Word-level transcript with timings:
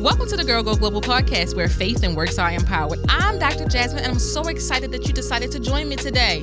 Welcome 0.00 0.28
to 0.28 0.36
the 0.38 0.44
Girl 0.44 0.62
Go 0.62 0.74
Global 0.76 1.02
podcast 1.02 1.54
where 1.54 1.68
faith 1.68 2.02
and 2.04 2.16
works 2.16 2.38
are 2.38 2.50
empowered. 2.50 3.00
I'm 3.10 3.38
Dr. 3.38 3.66
Jasmine 3.68 4.02
and 4.02 4.12
I'm 4.14 4.18
so 4.18 4.48
excited 4.48 4.92
that 4.92 5.06
you 5.06 5.12
decided 5.12 5.52
to 5.52 5.60
join 5.60 5.90
me 5.90 5.96
today. 5.96 6.42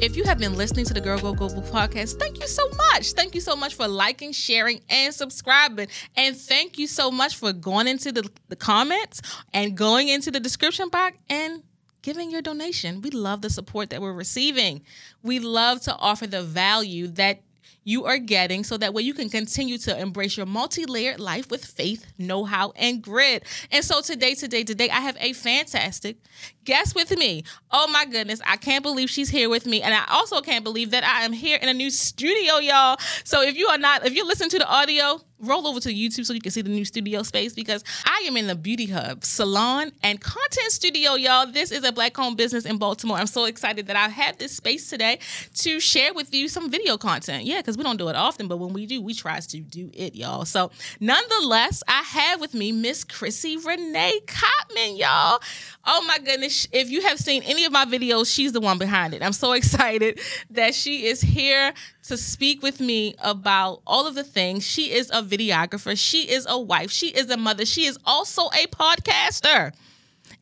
If 0.00 0.16
you 0.16 0.24
have 0.24 0.38
been 0.38 0.54
listening 0.54 0.86
to 0.86 0.94
the 0.94 1.00
Girl 1.02 1.18
Go 1.18 1.34
Global 1.34 1.60
podcast, 1.60 2.18
thank 2.18 2.40
you 2.40 2.46
so 2.48 2.66
much. 2.70 3.12
Thank 3.12 3.34
you 3.34 3.42
so 3.42 3.54
much 3.54 3.74
for 3.74 3.86
liking, 3.86 4.32
sharing, 4.32 4.80
and 4.88 5.12
subscribing. 5.12 5.88
And 6.16 6.34
thank 6.34 6.78
you 6.78 6.86
so 6.86 7.10
much 7.10 7.36
for 7.36 7.52
going 7.52 7.88
into 7.88 8.10
the, 8.10 8.26
the 8.48 8.56
comments 8.56 9.20
and 9.52 9.76
going 9.76 10.08
into 10.08 10.30
the 10.30 10.40
description 10.40 10.88
box 10.88 11.18
and 11.28 11.62
giving 12.00 12.30
your 12.30 12.40
donation. 12.40 13.02
We 13.02 13.10
love 13.10 13.42
the 13.42 13.50
support 13.50 13.90
that 13.90 14.00
we're 14.00 14.14
receiving. 14.14 14.80
We 15.22 15.40
love 15.40 15.82
to 15.82 15.94
offer 15.94 16.26
the 16.26 16.42
value 16.42 17.08
that 17.08 17.42
you 17.84 18.04
are 18.04 18.18
getting 18.18 18.64
so 18.64 18.76
that 18.76 18.94
way 18.94 19.02
you 19.02 19.14
can 19.14 19.28
continue 19.28 19.78
to 19.78 19.98
embrace 19.98 20.36
your 20.36 20.46
multi-layered 20.46 21.20
life 21.20 21.50
with 21.50 21.64
faith, 21.64 22.06
know-how, 22.18 22.72
and 22.76 23.02
grit. 23.02 23.44
And 23.70 23.84
so 23.84 24.00
today, 24.00 24.34
today, 24.34 24.64
today, 24.64 24.90
I 24.90 25.00
have 25.00 25.16
a 25.20 25.32
fantastic 25.32 26.16
guest 26.64 26.94
with 26.94 27.16
me. 27.16 27.44
Oh 27.70 27.88
my 27.88 28.04
goodness, 28.04 28.40
I 28.46 28.56
can't 28.56 28.82
believe 28.82 29.10
she's 29.10 29.28
here 29.28 29.48
with 29.48 29.66
me. 29.66 29.82
And 29.82 29.94
I 29.94 30.04
also 30.10 30.40
can't 30.40 30.64
believe 30.64 30.90
that 30.90 31.04
I 31.04 31.22
am 31.22 31.32
here 31.32 31.58
in 31.60 31.68
a 31.68 31.74
new 31.74 31.90
studio, 31.90 32.58
y'all. 32.58 32.98
So 33.24 33.42
if 33.42 33.56
you 33.56 33.68
are 33.68 33.78
not, 33.78 34.06
if 34.06 34.14
you 34.14 34.26
listen 34.26 34.48
to 34.50 34.58
the 34.58 34.68
audio, 34.68 35.20
roll 35.42 35.66
over 35.66 35.80
to 35.80 35.92
YouTube 35.92 36.24
so 36.24 36.32
you 36.32 36.40
can 36.40 36.52
see 36.52 36.62
the 36.62 36.70
new 36.70 36.84
studio 36.84 37.22
space 37.24 37.52
because 37.52 37.82
I 38.06 38.24
am 38.26 38.36
in 38.36 38.46
the 38.46 38.54
Beauty 38.54 38.86
Hub 38.86 39.24
salon 39.24 39.90
and 40.02 40.20
content 40.20 40.70
studio, 40.70 41.14
y'all. 41.14 41.46
This 41.46 41.72
is 41.72 41.82
a 41.82 41.90
black 41.90 42.16
owned 42.18 42.36
business 42.36 42.64
in 42.64 42.78
Baltimore. 42.78 43.16
I'm 43.16 43.26
so 43.26 43.46
excited 43.46 43.88
that 43.88 43.96
I 43.96 44.08
have 44.08 44.38
this 44.38 44.56
space 44.56 44.88
today 44.88 45.18
to 45.56 45.80
share 45.80 46.14
with 46.14 46.32
you 46.32 46.48
some 46.48 46.70
video 46.70 46.96
content. 46.96 47.44
Yeah, 47.44 47.58
because 47.58 47.76
we 47.76 47.82
don't 47.82 47.96
do 47.96 48.08
it 48.08 48.14
often, 48.14 48.46
but 48.46 48.58
when 48.58 48.72
we 48.72 48.86
do, 48.86 49.02
we 49.02 49.14
try 49.14 49.40
to 49.40 49.60
do 49.60 49.90
it, 49.94 50.14
y'all. 50.14 50.44
So 50.44 50.70
nonetheless, 51.00 51.82
I 51.88 52.02
have 52.02 52.40
with 52.40 52.54
me 52.54 52.70
Miss 52.70 53.02
Chrissy 53.02 53.56
Renee 53.56 54.20
Cottman, 54.26 54.96
y'all. 54.96 55.40
Oh 55.84 56.04
my 56.06 56.18
goodness. 56.18 56.51
If 56.72 56.90
you 56.90 57.02
have 57.02 57.18
seen 57.18 57.42
any 57.44 57.64
of 57.64 57.72
my 57.72 57.84
videos, 57.84 58.32
she's 58.32 58.52
the 58.52 58.60
one 58.60 58.78
behind 58.78 59.14
it. 59.14 59.22
I'm 59.22 59.32
so 59.32 59.52
excited 59.60 60.20
that 60.50 60.74
she 60.74 61.06
is 61.06 61.20
here 61.20 61.72
to 62.04 62.16
speak 62.16 62.62
with 62.62 62.80
me 62.80 63.14
about 63.22 63.82
all 63.86 64.06
of 64.06 64.14
the 64.14 64.24
things. 64.24 64.66
She 64.66 64.92
is 64.92 65.10
a 65.10 65.22
videographer, 65.22 65.98
she 65.98 66.30
is 66.30 66.46
a 66.48 66.58
wife, 66.58 66.90
she 66.90 67.08
is 67.08 67.30
a 67.30 67.36
mother, 67.36 67.64
she 67.64 67.86
is 67.86 67.98
also 68.04 68.46
a 68.48 68.66
podcaster. 68.68 69.72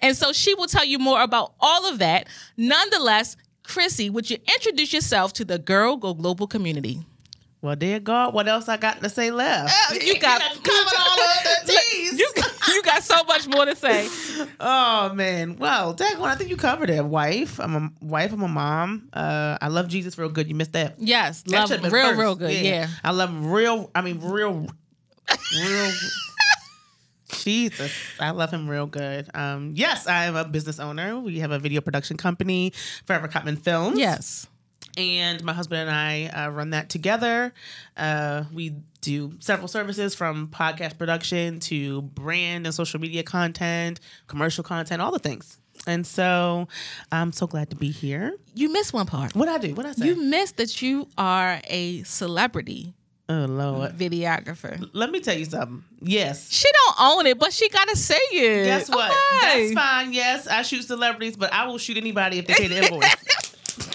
And 0.03 0.17
so 0.17 0.33
she 0.33 0.55
will 0.55 0.67
tell 0.67 0.85
you 0.85 0.99
more 0.99 1.23
about 1.23 1.53
all 1.61 1.87
of 1.87 1.99
that. 1.99 2.27
Nonetheless, 2.57 3.37
Chrissy, 3.63 4.11
would 4.11 4.31
you 4.31 4.39
introduce 4.55 4.93
yourself 4.93 5.33
to 5.35 5.45
the 5.45 5.59
Girl 5.59 5.97
Go 5.97 6.15
Global 6.15 6.47
community? 6.47 7.05
Well, 7.63 7.77
dear 7.77 8.01
God, 8.01 8.33
what 8.33 8.49
else 8.49 8.69
I 8.71 8.79
got 8.79 9.03
to 9.03 9.11
say 9.11 9.31
left? 9.31 9.75
Oh, 9.91 9.95
you 10.01 10.19
got 10.19 10.41
covered 10.63 10.99
all 10.99 11.21
of 11.21 11.67
the 11.67 11.73
T's. 11.91 12.19
You, 12.19 12.27
you 12.35 12.40
got 12.93 13.03
so 13.03 13.25
much 13.25 13.47
more 13.49 13.65
to 13.67 13.77
say. 13.77 14.09
Oh 14.63 15.13
man, 15.15 15.57
well, 15.59 15.93
Dagon, 15.95 16.23
I 16.23 16.35
think 16.35 16.51
you 16.51 16.57
covered 16.57 16.91
it. 16.91 17.05
Wife, 17.05 17.59
I'm 17.61 17.75
a 17.77 17.91
wife. 18.05 18.33
I'm 18.33 18.43
a 18.43 18.49
mom. 18.49 19.09
Uh, 19.13 19.57
I 19.61 19.69
love 19.69 19.89
Jesus 19.89 20.17
real 20.19 20.29
good. 20.29 20.49
You 20.49 20.55
missed 20.55 20.73
that. 20.73 20.97
Yes, 20.99 21.43
That 21.43 21.71
love 21.71 21.93
real, 21.93 22.05
first. 22.09 22.19
real 22.19 22.35
good. 22.37 22.53
Yeah. 22.53 22.89
I 23.05 23.11
love 23.13 23.31
him 23.31 23.51
real. 23.51 23.91
I 23.95 24.01
mean, 24.03 24.21
real, 24.21 24.67
real. 25.59 25.91
Jesus, 27.33 27.93
I 28.19 28.31
love 28.31 28.51
him 28.51 28.69
real 28.69 28.87
good. 28.87 29.29
Um, 29.35 29.73
yes, 29.75 30.07
I 30.07 30.25
am 30.25 30.37
a 30.37 30.45
business 30.45 30.79
owner. 30.79 31.19
We 31.19 31.39
have 31.41 31.53
a 31.53 31.59
video 31.59 31.81
production 31.81 32.17
company, 32.17 32.73
Forever 33.07 33.29
Cottman 33.29 33.59
Films. 33.59 33.99
Yes. 33.99 34.47
And 34.97 35.43
my 35.45 35.53
husband 35.53 35.89
and 35.89 35.91
I 35.91 36.27
uh, 36.27 36.51
run 36.51 36.71
that 36.71 36.89
together. 36.89 37.53
Uh, 37.97 38.45
we 38.53 38.75
do 39.01 39.33
several 39.41 39.69
services 39.69 40.15
from 40.15 40.49
podcast 40.49 40.99
production 40.99 41.61
to 41.61 42.03
brand 42.03 42.67
and 42.67 42.75
social 42.75 43.01
media 43.01 43.23
content, 43.23 44.01
commercial 44.27 44.65
content, 44.65 45.01
all 45.01 45.13
the 45.13 45.19
things. 45.19 45.59
And 45.87 46.07
so 46.07 46.69
I'm 47.11 47.33
so 47.33 47.47
glad 47.47 47.71
to 47.71 47.77
be 47.77 47.91
here. 47.91 48.37
You 48.55 48.71
missed 48.73 48.93
one 48.93 49.07
part. 49.07 49.35
What 49.35 49.49
I 49.49 49.59
do? 49.59 49.75
What 49.75 49.87
I 49.87 49.93
say? 49.93 50.07
You 50.07 50.17
missed 50.17 50.59
that 50.59 50.83
you 50.83 51.09
are 51.17 51.61
a 51.69 52.03
celebrity 52.03 52.95
oh 53.31 53.47
Lord. 53.47 53.93
videographer. 53.97 54.89
Let 54.93 55.11
me 55.11 55.21
tell 55.21 55.37
you 55.37 55.47
something. 55.47 55.85
Yes. 56.03 56.51
She 56.51 56.69
don't 56.71 56.97
own 57.01 57.27
it, 57.27 57.39
but 57.39 57.53
she 57.53 57.69
gotta 57.69 57.97
say 57.97 58.17
it. 58.33 58.65
Guess 58.65 58.89
what? 58.91 59.11
Okay. 59.11 59.73
That's 59.73 59.73
fine. 59.73 60.13
Yes, 60.13 60.47
I 60.47 60.63
shoot 60.63 60.85
celebrities, 60.85 61.37
but 61.37 61.53
I 61.53 61.67
will 61.67 61.79
shoot 61.79 61.97
anybody 61.97 62.39
if 62.39 62.47
they 62.47 62.55
pay 62.55 62.67
the 62.69 62.85
invoice. 62.85 63.17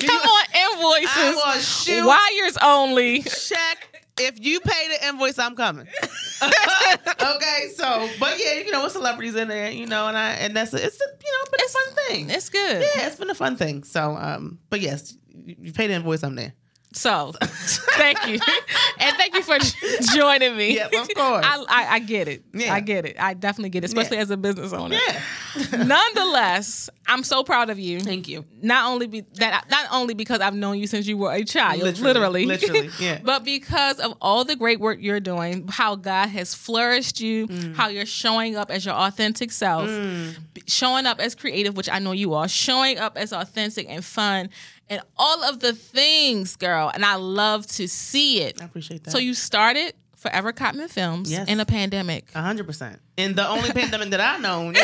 Come 0.07 0.21
on, 0.21 0.45
invoices. 0.53 1.09
I 1.17 1.53
will 1.53 1.61
shoot 1.61 2.05
Wires 2.05 2.57
only. 2.61 3.21
check. 3.21 4.01
If 4.17 4.43
you 4.43 4.61
pay 4.61 4.87
the 4.97 5.07
invoice, 5.09 5.37
I'm 5.37 5.55
coming. 5.57 5.87
okay, 6.43 7.69
so 7.75 8.09
but 8.17 8.39
yeah, 8.39 8.53
you 8.65 8.71
know, 8.71 8.83
with 8.83 8.93
celebrities 8.93 9.35
in 9.35 9.49
there, 9.49 9.69
you 9.71 9.87
know, 9.87 10.07
and 10.07 10.17
I 10.17 10.29
and 10.31 10.55
that's 10.55 10.73
it's 10.73 11.01
a, 11.01 11.05
you 11.23 11.31
know, 11.31 11.45
but 11.51 11.59
it's 11.61 11.75
a 11.75 11.77
fun 11.77 11.95
thing. 12.07 12.29
It's 12.29 12.49
good. 12.49 12.81
yeah, 12.95 13.07
it's 13.07 13.17
been 13.17 13.29
a 13.29 13.35
fun 13.35 13.57
thing. 13.57 13.83
So, 13.83 14.15
um, 14.15 14.59
but 14.69 14.79
yes, 14.79 15.17
you 15.33 15.55
you 15.59 15.73
pay 15.73 15.87
the 15.87 15.95
invoice, 15.95 16.23
I'm 16.23 16.35
there. 16.35 16.53
So, 16.95 17.33
thank 17.41 18.25
you, 18.25 18.39
and 18.99 19.15
thank 19.17 19.33
you 19.35 19.43
for 19.43 19.57
joining 20.15 20.55
me. 20.55 20.75
Yes, 20.75 20.93
of 20.93 21.07
course. 21.13 21.45
I, 21.45 21.65
I, 21.67 21.87
I 21.95 21.99
get 21.99 22.27
it. 22.29 22.43
Yeah. 22.53 22.73
I 22.73 22.79
get 22.79 23.05
it. 23.05 23.17
I 23.19 23.33
definitely 23.33 23.69
get 23.69 23.83
it, 23.83 23.87
especially 23.87 24.15
Yeah. 24.17 24.23
as 24.23 24.29
a 24.31 24.37
business 24.37 24.71
owner. 24.71 24.95
Yeah. 25.07 25.83
Nonetheless, 25.83 26.89
I'm 27.07 27.23
so 27.23 27.43
proud 27.43 27.69
of 27.69 27.79
you. 27.79 27.99
Thank 27.99 28.27
you. 28.27 28.45
not 28.61 28.89
only 28.91 29.07
be 29.07 29.21
that 29.35 29.65
not 29.69 29.87
only 29.91 30.13
because 30.13 30.39
I've 30.41 30.55
known 30.55 30.77
you 30.79 30.87
since 30.87 31.05
you 31.07 31.17
were 31.17 31.31
a 31.33 31.43
child, 31.43 31.81
Literally, 31.81 32.13
literally, 32.13 32.45
literally, 32.45 32.89
yeah. 32.99 33.19
but 33.23 33.43
because 33.43 33.99
of 33.99 34.13
all 34.21 34.43
the 34.43 34.55
great 34.55 34.79
work 34.79 34.97
you're 35.01 35.19
doing, 35.19 35.67
how 35.67 35.95
God 35.95 36.27
has 36.29 36.53
flourished 36.55 37.19
you, 37.21 37.47
Mm. 37.47 37.75
how 37.75 37.89
you're 37.89 38.05
showing 38.05 38.55
up 38.55 38.71
as 38.71 38.85
your 38.85 38.95
authentic 38.95 39.51
self, 39.51 39.87
b- 39.87 40.63
showing 40.67 41.05
up 41.05 41.19
as 41.19 41.35
creative, 41.35 41.75
which 41.77 41.89
I 41.89 41.99
know 41.99 42.11
you 42.13 42.33
are, 42.33 42.47
showing 42.47 42.97
up 42.97 43.17
as 43.17 43.31
authentic 43.33 43.87
and 43.89 44.03
fun, 44.03 44.49
and 44.89 45.01
all 45.17 45.43
of 45.43 45.59
the 45.59 45.73
things, 45.73 46.55
girl. 46.55 46.91
And 46.93 47.05
I 47.05 47.15
love 47.15 47.65
to 47.67 47.87
see 47.87 48.41
it. 48.41 48.61
I 48.61 48.65
appreciate 48.65 49.03
that. 49.05 49.11
So 49.11 49.17
you 49.17 49.33
started 49.33 49.93
Forever 50.17 50.51
Cottman 50.53 50.89
Films 50.89 51.31
Yes. 51.31 51.47
in 51.47 51.59
a 51.59 51.65
pandemic. 51.65 52.31
Hundred 52.33 52.65
percent. 52.65 52.99
In 53.17 53.35
the 53.35 53.47
only 53.47 53.69
pandemic 53.71 54.09
that 54.09 54.19
I 54.21 54.37
know, 54.39 54.63
you 54.65 54.71
know, 54.73 54.81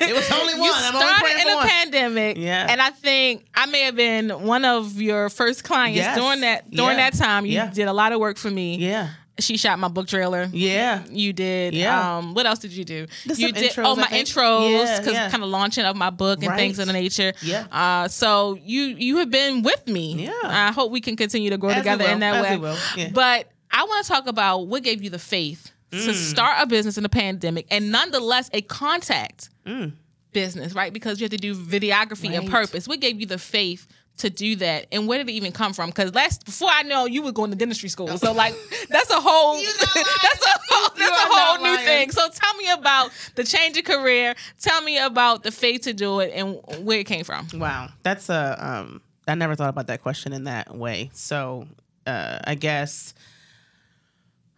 it 0.00 0.14
was 0.14 0.30
only 0.30 0.54
one. 0.54 0.62
You 0.64 0.72
I'm 0.74 0.94
only 0.94 1.06
started 1.06 1.20
praying 1.20 1.40
in 1.40 1.48
a 1.48 1.56
one. 1.56 1.68
pandemic, 1.68 2.36
Yeah. 2.38 2.66
and 2.70 2.80
I 2.80 2.90
think 2.90 3.46
I 3.54 3.66
may 3.66 3.80
have 3.82 3.96
been 3.96 4.30
one 4.30 4.64
of 4.64 5.00
your 5.00 5.30
first 5.30 5.64
clients 5.64 5.96
Yes. 5.96 6.16
during 6.16 6.40
that 6.42 6.70
during 6.70 6.96
Yeah. 6.98 7.10
that 7.10 7.18
time. 7.18 7.44
You 7.46 7.52
Yeah. 7.54 7.70
did 7.72 7.88
a 7.88 7.92
lot 7.92 8.12
of 8.12 8.20
work 8.20 8.36
for 8.38 8.50
me. 8.50 8.76
Yeah. 8.76 9.08
She 9.40 9.56
shot 9.56 9.78
my 9.78 9.88
book 9.88 10.08
trailer. 10.08 10.48
Yeah. 10.52 11.04
You 11.10 11.32
did. 11.32 11.74
Yeah. 11.74 12.18
Um, 12.18 12.34
what 12.34 12.44
else 12.46 12.58
did 12.58 12.72
you 12.72 12.84
do? 12.84 13.06
You 13.24 13.52
did. 13.52 13.70
intros, 13.72 13.84
oh, 13.84 13.94
my 13.96 14.06
intros, 14.08 14.98
because 14.98 15.12
yeah. 15.14 15.30
kind 15.30 15.42
of 15.44 15.48
launching 15.48 15.84
of 15.84 15.96
my 15.96 16.10
book 16.10 16.42
and 16.42 16.54
things 16.56 16.78
of 16.78 16.86
the 16.86 16.92
nature. 16.92 17.32
Yeah. 17.42 17.66
Uh, 17.70 18.08
so 18.08 18.58
you 18.64 18.82
you 18.82 19.18
have 19.18 19.30
been 19.30 19.62
with 19.62 19.86
me. 19.86 20.24
Yeah. 20.24 20.32
I 20.42 20.72
hope 20.72 20.90
we 20.90 21.00
can 21.00 21.16
continue 21.16 21.50
to 21.50 21.58
grow 21.58 21.70
As 21.70 21.76
together 21.78 22.04
in 22.06 22.20
that 22.20 22.44
as 22.44 22.58
way. 22.60 22.76
yeah. 22.96 23.10
But 23.12 23.48
I 23.70 23.84
want 23.84 24.04
to 24.04 24.10
talk 24.12 24.26
about 24.26 24.66
what 24.66 24.82
gave 24.82 25.02
you 25.04 25.10
the 25.10 25.18
faith 25.18 25.70
Mm. 25.90 26.04
to 26.04 26.12
start 26.12 26.56
a 26.60 26.66
business 26.66 26.98
in 26.98 27.04
a 27.06 27.08
pandemic 27.08 27.66
and 27.70 27.90
nonetheless 27.90 28.50
a 28.52 28.60
contact 28.60 29.48
Mm. 29.66 29.92
business, 30.34 30.74
right? 30.74 30.92
Because 30.92 31.18
you 31.18 31.24
have 31.24 31.30
to 31.30 31.38
do 31.38 31.54
videography 31.54 32.36
and 32.36 32.50
purpose. 32.50 32.86
What 32.86 33.00
gave 33.00 33.18
you 33.20 33.26
the 33.26 33.38
faith 33.38 33.86
to 34.18 34.30
do 34.30 34.56
that, 34.56 34.86
and 34.92 35.06
where 35.08 35.18
did 35.18 35.28
it 35.28 35.32
even 35.32 35.52
come 35.52 35.72
from? 35.72 35.90
Because 35.90 36.14
last 36.14 36.44
before 36.44 36.68
I 36.70 36.82
know 36.82 37.06
you 37.06 37.22
were 37.22 37.32
going 37.32 37.50
to 37.50 37.56
dentistry 37.56 37.88
school, 37.88 38.16
so 38.18 38.32
like 38.32 38.54
that's 38.88 39.10
a 39.10 39.20
whole 39.20 39.60
You're 39.60 39.72
not 39.78 39.94
lying. 39.96 40.06
that's 40.22 40.46
a 40.46 40.58
whole 40.68 40.88
You 40.96 41.10
that's 41.10 41.22
a 41.22 41.28
whole 41.28 41.58
new 41.58 41.74
lying. 41.74 41.86
thing. 41.86 42.10
So 42.10 42.28
tell 42.28 42.54
me 42.56 42.70
about 42.70 43.10
the 43.34 43.44
change 43.44 43.76
of 43.78 43.84
career. 43.84 44.34
Tell 44.60 44.80
me 44.82 44.98
about 44.98 45.42
the 45.42 45.50
faith 45.50 45.82
to 45.82 45.92
do 45.92 46.20
it 46.20 46.32
and 46.34 46.58
where 46.84 47.00
it 47.00 47.06
came 47.06 47.24
from. 47.24 47.48
Wow, 47.54 47.88
that's 48.02 48.28
a 48.28 48.56
um. 48.58 49.00
I 49.26 49.34
never 49.34 49.54
thought 49.54 49.68
about 49.68 49.88
that 49.88 50.02
question 50.02 50.32
in 50.32 50.44
that 50.44 50.74
way. 50.74 51.10
So, 51.12 51.66
uh, 52.06 52.38
I 52.44 52.54
guess 52.54 53.12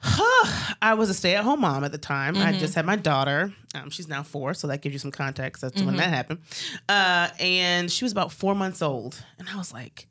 I 0.02 0.94
was 0.94 1.10
a 1.10 1.14
stay-at-home 1.14 1.60
mom 1.60 1.84
at 1.84 1.92
the 1.92 1.98
time. 1.98 2.36
I 2.36 2.52
just 2.58 2.74
had 2.74 2.86
my 2.86 2.96
daughter. 2.96 3.52
Um, 3.74 3.90
she's 3.90 4.08
now 4.08 4.22
four, 4.22 4.54
so 4.54 4.66
that 4.68 4.80
gives 4.82 4.92
you 4.94 4.98
some 4.98 5.10
context 5.10 5.62
as 5.62 5.72
to 5.72 5.84
when 5.84 5.96
that 5.96 6.08
happened. 6.08 6.40
Uh, 6.88 7.28
and 7.38 7.90
she 7.90 8.04
was 8.04 8.12
about 8.12 8.32
four 8.32 8.54
months 8.54 8.80
old, 8.82 9.22
and 9.38 9.48
I 9.48 9.56
was 9.56 9.72
like, 9.72 10.06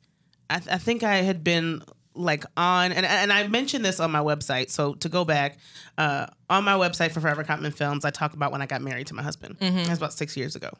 I, 0.48 0.56
I 0.70 0.78
think 0.78 1.02
I 1.02 1.16
had 1.16 1.42
been 1.44 1.82
like 2.14 2.44
on 2.56 2.90
and 2.92 3.06
and 3.06 3.32
I 3.32 3.46
mentioned 3.46 3.84
this 3.84 4.00
on 4.00 4.10
my 4.10 4.18
website. 4.18 4.68
So 4.70 4.94
to 4.94 5.08
go 5.08 5.24
back, 5.24 5.58
uh, 5.98 6.26
on 6.48 6.64
my 6.64 6.74
website 6.74 7.12
for 7.12 7.20
Forever 7.20 7.44
Cottman 7.44 7.72
Films, 7.74 8.04
I 8.04 8.10
talk 8.10 8.34
about 8.34 8.50
when 8.52 8.60
I 8.62 8.66
got 8.66 8.82
married 8.82 9.06
to 9.08 9.14
my 9.14 9.22
husband. 9.22 9.56
That 9.60 9.88
was 9.88 9.98
about 9.98 10.12
six 10.12 10.36
years 10.36 10.54
ago, 10.56 10.70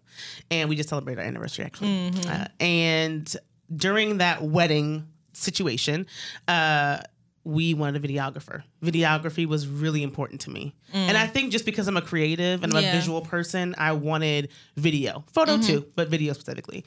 and 0.51 0.69
we 0.69 0.77
just 0.77 0.89
celebrated 0.89 1.21
our 1.21 1.27
anniversary 1.27 1.65
actually. 1.65 2.11
Uh, 2.29 2.47
and 2.61 3.37
during 3.75 4.19
that 4.19 4.43
wedding 4.43 5.07
situation, 5.33 6.07
uh, 6.49 6.99
we 7.43 7.73
wanted 7.73 8.05
a 8.05 8.07
videographer. 8.07 8.63
Videography 8.85 9.47
was 9.47 9.67
really 9.67 10.03
important 10.03 10.43
to 10.43 10.51
me. 10.51 10.75
Mm. 10.93 11.09
And 11.09 11.17
I 11.17 11.27
think 11.27 11.53
just 11.53 11.65
because 11.65 11.89
I'm 11.89 11.97
a 11.97 12.03
creative 12.03 12.63
and 12.63 12.75
I'm 12.75 12.83
Yeah. 12.83 12.93
a 12.93 12.97
visual 12.97 13.23
person, 13.23 13.75
I 13.79 13.93
wanted 13.93 14.51
video, 14.77 15.25
photo 15.33 15.55
mm-hmm. 15.55 15.67
too, 15.67 15.87
but 15.97 16.09
video 16.09 16.35
specifically. 16.35 16.85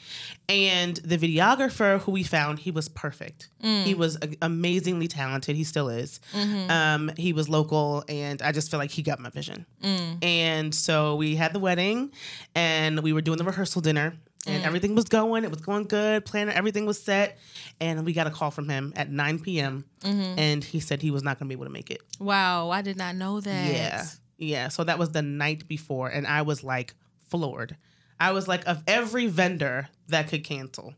And 0.47 0.97
the 0.97 1.17
videographer 1.17 1.99
who 2.01 2.11
we 2.11 2.21
found, 2.21 2.59
he 2.59 2.69
was 2.69 2.87
perfect. 2.87 3.49
He 3.61 3.93
mm. 3.93 3.97
was 3.97 4.17
amazingly 4.41 5.07
talented. 5.07 5.55
He 5.55 5.63
still 5.63 5.89
is. 5.89 6.19
Mm-hmm. 6.33 6.69
Um, 6.69 7.11
he 7.17 7.33
was 7.33 7.49
local, 7.49 8.03
and 8.07 8.41
I 8.41 8.51
just 8.51 8.69
feel 8.69 8.79
like 8.79 8.91
he 8.91 9.01
got 9.01 9.19
my 9.19 9.29
vision. 9.29 9.65
Mm. 9.81 10.23
And 10.23 10.75
so 10.75 11.15
we 11.15 11.35
had 11.35 11.53
the 11.53 11.59
wedding, 11.59 12.11
and 12.53 12.99
we 12.99 13.13
were 13.13 13.21
doing 13.21 13.37
the 13.37 13.43
rehearsal 13.43 13.81
dinner. 13.81 14.13
And 14.45 14.63
mm. 14.63 14.65
everything 14.65 14.93
was 14.95 15.05
going. 15.05 15.43
It 15.43 15.51
was 15.51 15.61
going 15.61 15.85
good. 15.85 16.25
Planner, 16.25 16.51
everything 16.51 16.85
was 16.85 17.01
set. 17.01 17.37
And 17.79 18.05
we 18.05 18.13
got 18.13 18.27
a 18.27 18.29
call 18.29 18.51
from 18.51 18.67
him 18.67 18.91
at 18.95 19.09
9 19.09 19.39
p.m. 19.39 19.85
Mm-hmm. 20.01 20.39
And 20.39 20.63
he 20.63 20.79
said 20.79 21.01
he 21.01 21.11
was 21.11 21.23
not 21.23 21.39
going 21.39 21.47
to 21.47 21.49
be 21.49 21.57
able 21.57 21.65
to 21.65 21.71
make 21.71 21.89
it. 21.89 22.01
Wow, 22.19 22.69
I 22.69 22.81
did 22.81 22.97
not 22.97 23.15
know 23.15 23.39
that. 23.39 23.73
Yeah. 23.73 24.05
Yeah. 24.37 24.67
So 24.67 24.83
that 24.83 24.99
was 24.99 25.11
the 25.11 25.21
night 25.21 25.67
before. 25.67 26.09
And 26.09 26.27
I 26.27 26.41
was 26.41 26.63
like 26.63 26.93
floored. 27.29 27.77
I 28.19 28.31
was 28.31 28.47
like, 28.47 28.67
of 28.67 28.83
every 28.87 29.27
vendor 29.27 29.89
that 30.07 30.27
could 30.27 30.43
cancel, 30.43 30.93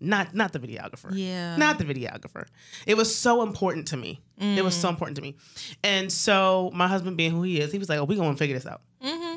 not 0.00 0.34
not 0.34 0.52
the 0.52 0.58
videographer. 0.58 1.10
Yeah. 1.12 1.56
Not 1.56 1.78
the 1.78 1.84
videographer. 1.84 2.46
It 2.86 2.96
was 2.96 3.14
so 3.14 3.42
important 3.42 3.88
to 3.88 3.96
me. 3.96 4.20
It 4.38 4.62
was 4.62 4.74
so 4.74 4.88
mm. 4.88 4.92
important 4.92 5.16
to 5.16 5.22
me. 5.22 5.36
And 5.82 6.12
so 6.12 6.70
my 6.74 6.88
husband 6.88 7.16
being 7.16 7.30
who 7.30 7.42
he 7.42 7.60
is, 7.60 7.72
he 7.72 7.78
was 7.78 7.88
like, 7.88 7.98
Oh, 7.98 8.04
we 8.04 8.16
gonna 8.16 8.36
figure 8.36 8.56
this 8.56 8.66
out. 8.66 8.82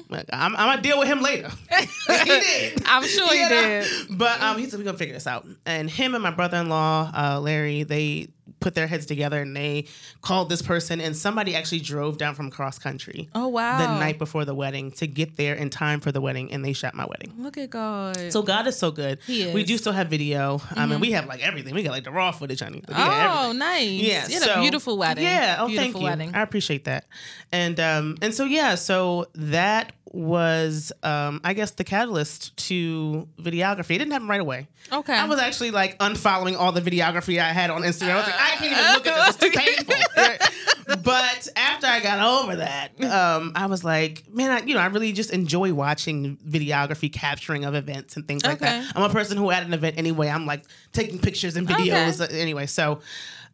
Like, 0.09 0.25
I'm, 0.33 0.55
I'm 0.55 0.69
gonna 0.69 0.81
deal 0.81 0.97
with 0.99 1.07
him 1.07 1.21
later. 1.21 1.49
he 1.79 1.85
did. 2.25 2.81
I'm 2.85 3.03
sure 3.03 3.31
he 3.31 3.41
know? 3.41 3.49
did. 3.49 3.87
But 4.09 4.41
um, 4.41 4.57
he 4.57 4.67
said 4.67 4.79
we're 4.79 4.85
gonna 4.85 4.97
figure 4.97 5.13
this 5.13 5.27
out. 5.27 5.45
And 5.65 5.89
him 5.89 6.15
and 6.15 6.23
my 6.23 6.31
brother-in-law, 6.31 7.11
uh, 7.15 7.39
Larry, 7.39 7.83
they 7.83 8.29
put 8.59 8.75
their 8.75 8.87
heads 8.87 9.05
together 9.05 9.41
and 9.41 9.55
they 9.55 9.85
called 10.21 10.49
this 10.49 10.61
person. 10.61 10.99
And 10.99 11.15
somebody 11.15 11.55
actually 11.55 11.79
drove 11.79 12.17
down 12.17 12.35
from 12.35 12.49
cross 12.49 12.77
country 12.79 13.29
Oh 13.35 13.47
wow. 13.47 13.77
the 13.77 13.99
night 13.99 14.17
before 14.17 14.43
the 14.43 14.55
wedding 14.55 14.91
to 14.93 15.07
get 15.07 15.37
there 15.37 15.53
in 15.53 15.69
time 15.69 15.99
for 16.01 16.11
the 16.11 16.19
wedding, 16.19 16.51
and 16.51 16.65
they 16.65 16.73
shot 16.73 16.95
my 16.95 17.05
wedding. 17.05 17.33
Look 17.37 17.57
at 17.57 17.69
God. 17.69 18.31
So 18.33 18.41
God 18.41 18.65
is 18.67 18.75
so 18.77 18.89
good. 18.91 19.19
He 19.25 19.43
is. 19.43 19.53
We 19.53 19.63
do 19.63 19.77
still 19.77 19.93
have 19.93 20.09
video. 20.09 20.59
I 20.71 20.87
mean, 20.87 20.99
we 20.99 21.11
have 21.11 21.27
like 21.27 21.41
everything. 21.41 21.73
We 21.75 21.83
got 21.83 21.91
like 21.91 22.03
the 22.03 22.11
raw 22.11 22.31
footage, 22.31 22.61
honey. 22.61 22.83
We 22.87 22.93
got 22.95 23.45
oh, 23.47 23.51
nice. 23.51 23.87
Yeah, 23.89 24.27
You 24.27 24.33
had 24.33 24.43
so- 24.43 24.55
a 24.55 24.61
beautiful 24.61 24.97
wedding. 24.97 25.23
Yeah, 25.23 25.57
oh, 25.59 25.67
beautiful 25.67 25.83
thank 25.91 25.97
you. 25.97 26.03
wedding. 26.03 26.35
I 26.35 26.41
appreciate 26.41 26.85
that. 26.85 27.05
And 27.51 27.79
um, 27.79 28.17
and 28.21 28.33
so 28.33 28.45
yeah, 28.45 28.75
so 28.75 29.27
that 29.35 29.93
was 30.11 30.91
um, 31.03 31.39
I 31.43 31.53
guess 31.53 31.71
the 31.71 31.83
catalyst 31.83 32.57
to 32.67 33.27
videography. 33.39 33.91
It 33.95 33.99
didn't 33.99 34.11
happen 34.11 34.27
right 34.27 34.41
away. 34.41 34.67
Okay. 34.91 35.13
I 35.13 35.25
was 35.25 35.39
actually 35.39 35.71
like 35.71 35.97
unfollowing 35.99 36.57
all 36.57 36.71
the 36.71 36.81
videography 36.81 37.39
I 37.39 37.49
had 37.53 37.69
on 37.69 37.83
Instagram. 37.83 38.11
I 38.13 38.15
was 38.15 38.25
like, 38.25 38.35
I 38.35 38.49
can't 38.57 38.71
even 38.71 38.93
look 38.93 39.07
at 39.07 39.25
this. 39.27 39.35
It's 39.35 39.37
too 39.37 39.51
painful. 39.59 40.97
but 41.03 41.47
after 41.55 41.87
I 41.87 41.99
got 41.99 42.19
over 42.43 42.55
that, 42.57 42.89
um, 43.03 43.51
I 43.55 43.67
was 43.67 43.83
like, 43.83 44.23
man, 44.33 44.49
I, 44.51 44.65
you 44.65 44.73
know, 44.73 44.79
I 44.81 44.87
really 44.87 45.11
just 45.13 45.31
enjoy 45.31 45.73
watching 45.73 46.37
videography, 46.37 47.11
capturing 47.13 47.65
of 47.65 47.75
events 47.75 48.15
and 48.15 48.27
things 48.27 48.43
like 48.43 48.61
Okay. 48.61 48.65
that. 48.81 48.91
I'm 48.95 49.03
a 49.03 49.09
person 49.13 49.37
who 49.37 49.51
at 49.51 49.63
an 49.63 49.73
event 49.73 49.97
anyway. 49.97 50.27
I'm 50.29 50.45
like 50.45 50.63
taking 50.91 51.19
pictures 51.19 51.55
and 51.55 51.67
videos 51.67 52.19
uh, 52.19 52.27
anyway. 52.31 52.65
So, 52.65 53.01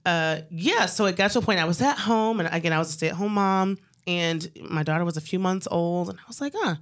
uh, 0.05 0.41
yeah. 0.49 0.85
So 0.85 1.05
it 1.05 1.15
got 1.17 1.31
to 1.31 1.39
a 1.39 1.41
point 1.41 1.59
I 1.59 1.65
was 1.65 1.81
at 1.81 1.97
home, 1.97 2.39
and 2.39 2.47
again, 2.53 2.71
I 2.71 2.79
was 2.79 2.89
a 2.89 2.93
stay 2.93 3.09
at 3.09 3.15
home 3.15 3.33
mom, 3.33 3.77
and 4.07 4.49
my 4.69 4.83
daughter 4.83 5.05
was 5.05 5.17
a 5.17 5.21
few 5.21 5.39
months 5.39 5.67
old, 5.69 6.09
and 6.09 6.17
I 6.17 6.23
was 6.27 6.41
like, 6.41 6.53
huh. 6.55 6.75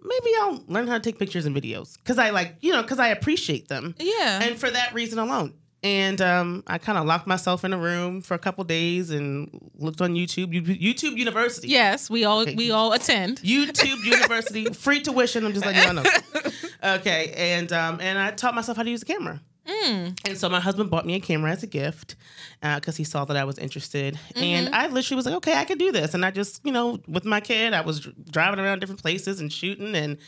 Maybe 0.00 0.30
I'll 0.40 0.62
learn 0.68 0.86
how 0.86 0.94
to 0.94 1.00
take 1.00 1.18
pictures 1.18 1.44
and 1.44 1.56
videos 1.56 1.98
because 1.98 2.18
I 2.18 2.30
like, 2.30 2.54
you 2.60 2.70
know, 2.70 2.82
because 2.82 3.00
I 3.00 3.08
appreciate 3.08 3.66
them 3.66 3.96
yeah. 3.98 4.40
and 4.40 4.56
for 4.56 4.70
that 4.70 4.94
reason 4.94 5.18
alone. 5.18 5.54
And 5.82 6.20
um, 6.20 6.64
I 6.66 6.78
kind 6.78 6.98
of 6.98 7.06
locked 7.06 7.26
myself 7.26 7.64
in 7.64 7.72
a 7.72 7.78
room 7.78 8.20
for 8.20 8.34
a 8.34 8.38
couple 8.38 8.64
days 8.64 9.10
and 9.10 9.48
looked 9.76 10.00
on 10.00 10.14
YouTube, 10.14 10.52
YouTube 10.52 11.16
University. 11.16 11.68
yes, 11.68 12.10
we 12.10 12.24
all 12.24 12.44
we 12.44 12.72
all 12.72 12.92
attend. 12.92 13.38
YouTube 13.42 14.04
University, 14.04 14.64
free 14.66 15.00
tuition. 15.00 15.44
I'm 15.44 15.52
just 15.52 15.64
letting 15.64 15.82
y'all 15.82 15.94
know. 15.94 16.04
Okay, 16.80 17.32
and 17.36 17.72
um, 17.72 18.00
and 18.00 18.16
I 18.16 18.30
taught 18.30 18.54
myself 18.54 18.76
how 18.76 18.84
to 18.84 18.90
use 18.90 19.02
a 19.02 19.04
camera. 19.04 19.40
Mm. 19.84 20.18
And 20.26 20.38
so 20.38 20.48
my 20.48 20.60
husband 20.60 20.90
bought 20.90 21.06
me 21.06 21.14
a 21.14 21.20
camera 21.20 21.50
as 21.50 21.62
a 21.62 21.66
gift 21.66 22.16
uh, 22.62 22.76
because 22.76 22.96
he 22.96 23.04
saw 23.04 23.24
that 23.26 23.36
I 23.36 23.44
was 23.44 23.58
interested. 23.58 24.18
And 24.34 24.66
mm-hmm. 24.66 24.74
I 24.74 24.88
literally 24.88 25.16
was 25.16 25.26
like, 25.26 25.36
okay, 25.36 25.54
I 25.54 25.64
can 25.64 25.78
do 25.78 25.92
this. 25.92 26.14
And 26.14 26.24
I 26.24 26.30
just, 26.30 26.64
you 26.64 26.72
know, 26.72 26.98
with 27.06 27.24
my 27.24 27.40
kid, 27.40 27.72
I 27.74 27.82
was 27.82 28.00
driving 28.30 28.60
around 28.60 28.80
different 28.80 29.00
places 29.00 29.40
and 29.40 29.52
shooting. 29.52 29.94
And 29.94 30.18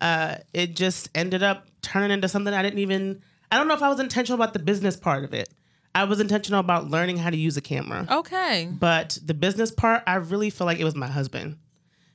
uh, 0.00 0.36
it 0.52 0.76
just 0.76 1.08
ended 1.14 1.42
up 1.42 1.66
turning 1.82 2.10
into 2.10 2.28
something 2.28 2.52
I 2.52 2.62
didn't 2.62 2.80
even, 2.80 3.22
I 3.50 3.56
don't 3.58 3.68
know 3.68 3.74
if 3.74 3.82
I 3.82 3.88
was 3.88 4.00
intentional 4.00 4.40
about 4.40 4.52
the 4.52 4.60
business 4.60 4.96
part 4.96 5.24
of 5.24 5.32
it. 5.34 5.48
I 5.94 6.04
was 6.04 6.20
intentional 6.20 6.60
about 6.60 6.90
learning 6.90 7.16
how 7.16 7.30
to 7.30 7.36
use 7.36 7.56
a 7.56 7.60
camera. 7.60 8.06
Okay. 8.10 8.68
But 8.70 9.18
the 9.24 9.34
business 9.34 9.70
part, 9.72 10.02
I 10.06 10.16
really 10.16 10.50
feel 10.50 10.66
like 10.66 10.78
it 10.78 10.84
was 10.84 10.94
my 10.94 11.08
husband. 11.08 11.58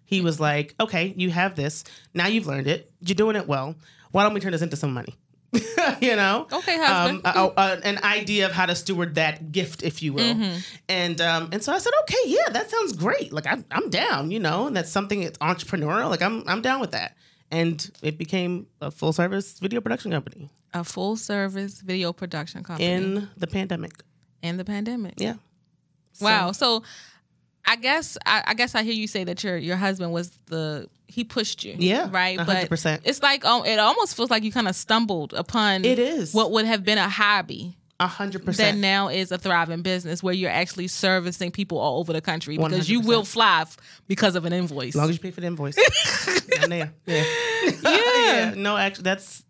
He 0.05 0.21
was 0.21 0.35
mm-hmm. 0.35 0.43
like, 0.43 0.75
okay, 0.79 1.13
you 1.17 1.31
have 1.31 1.55
this. 1.55 1.83
Now 2.13 2.27
you've 2.27 2.47
learned 2.47 2.67
it. 2.67 2.91
You're 3.01 3.15
doing 3.15 3.35
it 3.35 3.47
well. 3.47 3.75
Why 4.11 4.23
don't 4.23 4.33
we 4.33 4.39
turn 4.39 4.51
this 4.51 4.61
into 4.61 4.75
some 4.75 4.93
money? 4.93 5.15
you 6.01 6.15
know? 6.15 6.47
Okay, 6.51 6.77
husband. 6.77 7.21
Um, 7.25 7.51
a- 7.55 7.61
a- 7.61 7.79
an 7.83 7.99
idea 8.03 8.45
of 8.45 8.51
how 8.51 8.65
to 8.65 8.75
steward 8.75 9.15
that 9.15 9.51
gift, 9.51 9.83
if 9.83 10.01
you 10.01 10.13
will. 10.13 10.33
Mm-hmm. 10.35 10.57
And 10.89 11.21
um, 11.21 11.49
and 11.51 11.63
so 11.63 11.71
I 11.73 11.77
said, 11.79 11.93
okay, 12.03 12.17
yeah, 12.25 12.49
that 12.49 12.69
sounds 12.69 12.93
great. 12.93 13.31
Like 13.31 13.45
I'm, 13.47 13.63
I'm 13.71 13.89
down, 13.89 14.31
you 14.31 14.39
know, 14.39 14.67
and 14.67 14.75
that's 14.75 14.89
something 14.91 15.21
that's 15.21 15.37
entrepreneurial. 15.39 16.09
Like 16.09 16.21
I'm, 16.21 16.43
I'm 16.47 16.61
down 16.61 16.79
with 16.81 16.91
that. 16.91 17.15
And 17.51 17.89
it 18.01 18.17
became 18.17 18.65
a 18.81 18.89
full 18.89 19.13
service 19.13 19.59
video 19.59 19.79
production 19.79 20.09
company 20.11 20.49
A 20.73 20.83
full 20.83 21.15
service 21.15 21.81
video 21.81 22.11
production 22.11 22.63
company 22.63 22.89
in 22.89 23.29
the 23.37 23.45
pandemic. 23.47 23.91
in 24.41 24.57
the 24.57 24.65
pandemic. 24.65 25.13
Yeah. 25.17 25.35
Wow. 26.19 26.51
So 26.51 26.83
I 27.65 27.75
guess 27.77 28.17
I, 28.25 28.43
I 28.47 28.53
guess 28.55 28.75
I 28.75 28.83
hear 28.83 28.93
you 28.93 29.07
say 29.07 29.23
that 29.23 29.43
your 29.43 29.57
your 29.57 29.77
husband 29.77 30.11
was 30.11 30.31
the 30.47 30.89
he 31.07 31.23
pushed 31.23 31.63
you. 31.63 31.75
Yeah, 31.77 32.09
Right. 32.11 32.37
But 32.37 32.47
hundred 32.47 32.69
percent. 32.69 33.01
it's 33.05 33.21
like 33.21 33.45
um, 33.45 33.65
it 33.65 33.77
almost 33.79 34.15
feels 34.15 34.29
like 34.31 34.43
you 34.43 34.51
kind 34.51 34.67
of 34.67 34.75
stumbled 34.75 35.33
upon 35.33 35.85
It 35.85 35.99
is. 35.99 36.33
what 36.33 36.51
would 36.51 36.65
have 36.65 36.83
been 36.83 36.97
a 36.97 37.07
hobby 37.07 37.77
A 37.99 38.07
hundred 38.07 38.41
that 38.41 38.45
percent. 38.45 38.79
now 38.79 39.09
is 39.09 39.31
a 39.31 39.37
thriving 39.37 39.81
business 39.83 40.23
where 40.23 40.33
you're 40.33 40.49
actually 40.49 40.87
servicing 40.87 41.51
people 41.51 41.77
all 41.77 41.99
over 41.99 42.11
the 42.13 42.21
country 42.21 42.57
because 42.57 42.89
you 42.89 42.99
100%. 43.01 43.05
will 43.05 43.23
fly 43.25 43.61
f- 43.61 43.77
because 44.07 44.35
of 44.35 44.45
an 44.45 44.53
invoice. 44.53 44.89
As 44.89 44.95
long 44.95 45.09
as 45.09 45.15
you 45.15 45.21
pay 45.21 45.31
for 45.31 45.41
the 45.41 45.47
invoice. 45.47 45.75
I'm 46.61 46.69
there. 46.69 46.91
Yeah. 47.05 47.23
Yeah. 47.83 48.53
No, 48.57 48.75
actually, 48.75 49.03
that's 49.03 49.43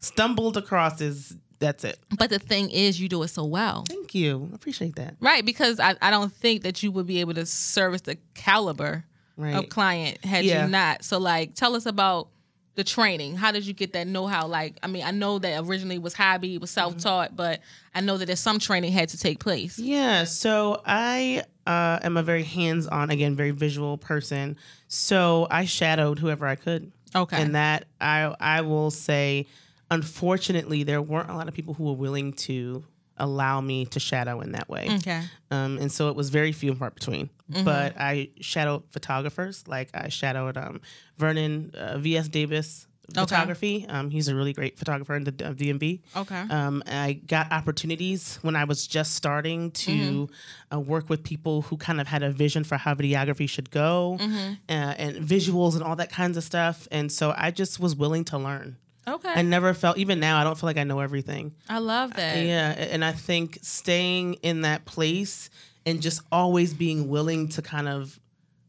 stumbled 0.00 0.56
across 0.56 1.00
is 1.00 1.36
that's 1.58 1.84
it. 1.84 1.98
but 2.18 2.30
the 2.30 2.38
thing 2.38 2.70
is, 2.70 3.00
you 3.00 3.08
do 3.08 3.22
it 3.22 3.28
so 3.28 3.44
well. 3.44 3.84
Thank 3.88 4.14
you. 4.14 4.48
I 4.52 4.54
appreciate 4.54 4.96
that. 4.96 5.14
Right, 5.20 5.44
because 5.44 5.80
I, 5.80 5.94
I 6.02 6.10
don't 6.10 6.32
think 6.32 6.62
that 6.62 6.82
you 6.82 6.90
would 6.92 7.06
be 7.06 7.20
able 7.20 7.34
to 7.34 7.46
service 7.46 8.02
the 8.02 8.16
caliber 8.34 9.04
Right. 9.36 9.54
of 9.56 9.68
client 9.68 10.24
had 10.24 10.44
Yeah. 10.44 10.64
you 10.66 10.70
not. 10.70 11.02
So 11.04 11.18
like 11.18 11.54
tell 11.54 11.74
us 11.74 11.86
about 11.86 12.28
the 12.76 12.84
training. 12.84 13.36
How 13.36 13.50
did 13.52 13.66
you 13.66 13.72
get 13.72 13.92
that 13.94 14.06
know 14.06 14.26
how? 14.28 14.46
Like, 14.46 14.76
I 14.82 14.86
mean, 14.88 15.02
I 15.04 15.10
know 15.10 15.38
that 15.40 15.64
originally 15.64 15.96
it 15.96 16.02
was 16.02 16.14
hobby, 16.14 16.54
it 16.56 16.60
was 16.60 16.70
self 16.70 16.98
taught, 16.98 17.34
but 17.36 17.60
I 17.94 18.00
know 18.00 18.16
that 18.16 18.26
there's 18.26 18.38
some 18.40 18.58
training 18.60 18.92
had 18.92 19.08
to 19.10 19.18
take 19.18 19.38
place. 19.40 19.76
Yeah, 19.78 20.22
so 20.24 20.82
I 20.86 21.42
uh, 21.66 21.98
am 22.02 22.16
a 22.16 22.22
very 22.22 22.42
hands 22.44 22.86
on, 22.86 23.10
again, 23.10 23.34
very 23.36 23.50
visual 23.52 23.96
person. 23.98 24.56
So 24.88 25.46
I 25.50 25.64
shadowed 25.64 26.18
whoever 26.20 26.46
I 26.46 26.54
could. 26.56 26.92
Okay. 27.14 27.40
And 27.40 27.54
that 27.54 27.86
I 28.00 28.34
I 28.40 28.60
will 28.62 28.90
say, 28.90 29.46
unfortunately, 29.90 30.82
there 30.82 31.02
weren't 31.02 31.30
a 31.30 31.34
lot 31.34 31.48
of 31.48 31.54
people 31.54 31.74
who 31.74 31.84
were 31.84 31.94
willing 31.94 32.32
to 32.32 32.84
allow 33.16 33.60
me 33.60 33.86
to 33.86 34.00
shadow 34.00 34.40
in 34.40 34.52
that 34.52 34.68
way. 34.68 34.88
Okay. 34.96 35.22
Um, 35.50 35.78
and 35.78 35.90
so 35.90 36.08
it 36.08 36.16
was 36.16 36.30
very 36.30 36.52
few 36.52 36.70
and 36.70 36.78
far 36.78 36.90
between. 36.90 37.30
But 37.62 37.94
I 37.98 38.30
shadowed 38.40 38.84
photographers, 38.90 39.68
like 39.68 39.90
I 39.94 40.08
shadowed 40.08 40.56
um, 40.56 40.80
Vernon 41.18 41.72
uh, 41.76 41.98
V.S. 41.98 42.28
Davis 42.28 42.86
photography. 43.12 43.86
Um, 43.88 44.10
he's 44.10 44.28
a 44.28 44.34
really 44.34 44.52
great 44.52 44.78
photographer 44.78 45.14
in 45.14 45.24
the 45.24 45.30
uh, 45.46 45.52
DMV. 45.52 46.00
Okay. 46.16 46.40
Um, 46.50 46.82
I 46.86 47.20
got 47.26 47.52
opportunities 47.52 48.38
when 48.42 48.56
I 48.56 48.64
was 48.64 48.86
just 48.86 49.14
starting 49.14 49.70
to 49.72 50.28
uh, 50.72 50.80
work 50.80 51.10
with 51.10 51.22
people 51.22 51.62
who 51.62 51.76
kind 51.76 52.00
of 52.00 52.06
had 52.06 52.22
a 52.22 52.30
vision 52.30 52.64
for 52.64 52.76
how 52.76 52.94
videography 52.94 53.48
should 53.48 53.70
go 53.70 54.16
uh, 54.18 54.22
and 54.70 55.16
visuals 55.16 55.74
and 55.74 55.82
all 55.82 55.96
that 55.96 56.10
kinds 56.10 56.36
of 56.36 56.44
stuff. 56.44 56.88
And 56.90 57.12
so 57.12 57.34
I 57.36 57.50
just 57.50 57.78
was 57.78 57.94
willing 57.94 58.24
to 58.26 58.38
learn. 58.38 58.78
Okay. 59.06 59.32
I 59.34 59.42
never 59.42 59.74
felt, 59.74 59.98
even 59.98 60.20
now, 60.20 60.40
I 60.40 60.44
don't 60.44 60.58
feel 60.58 60.68
like 60.68 60.78
I 60.78 60.84
know 60.84 61.00
everything. 61.00 61.54
I 61.68 61.78
love 61.78 62.14
that. 62.14 62.38
Yeah, 62.38 62.70
and 62.70 63.04
I 63.04 63.12
think 63.12 63.58
staying 63.62 64.34
in 64.34 64.62
that 64.62 64.84
place 64.84 65.50
and 65.86 66.00
just 66.00 66.22
always 66.32 66.74
being 66.74 67.08
willing 67.08 67.48
to 67.48 67.62
kind 67.62 67.88
of 67.88 68.18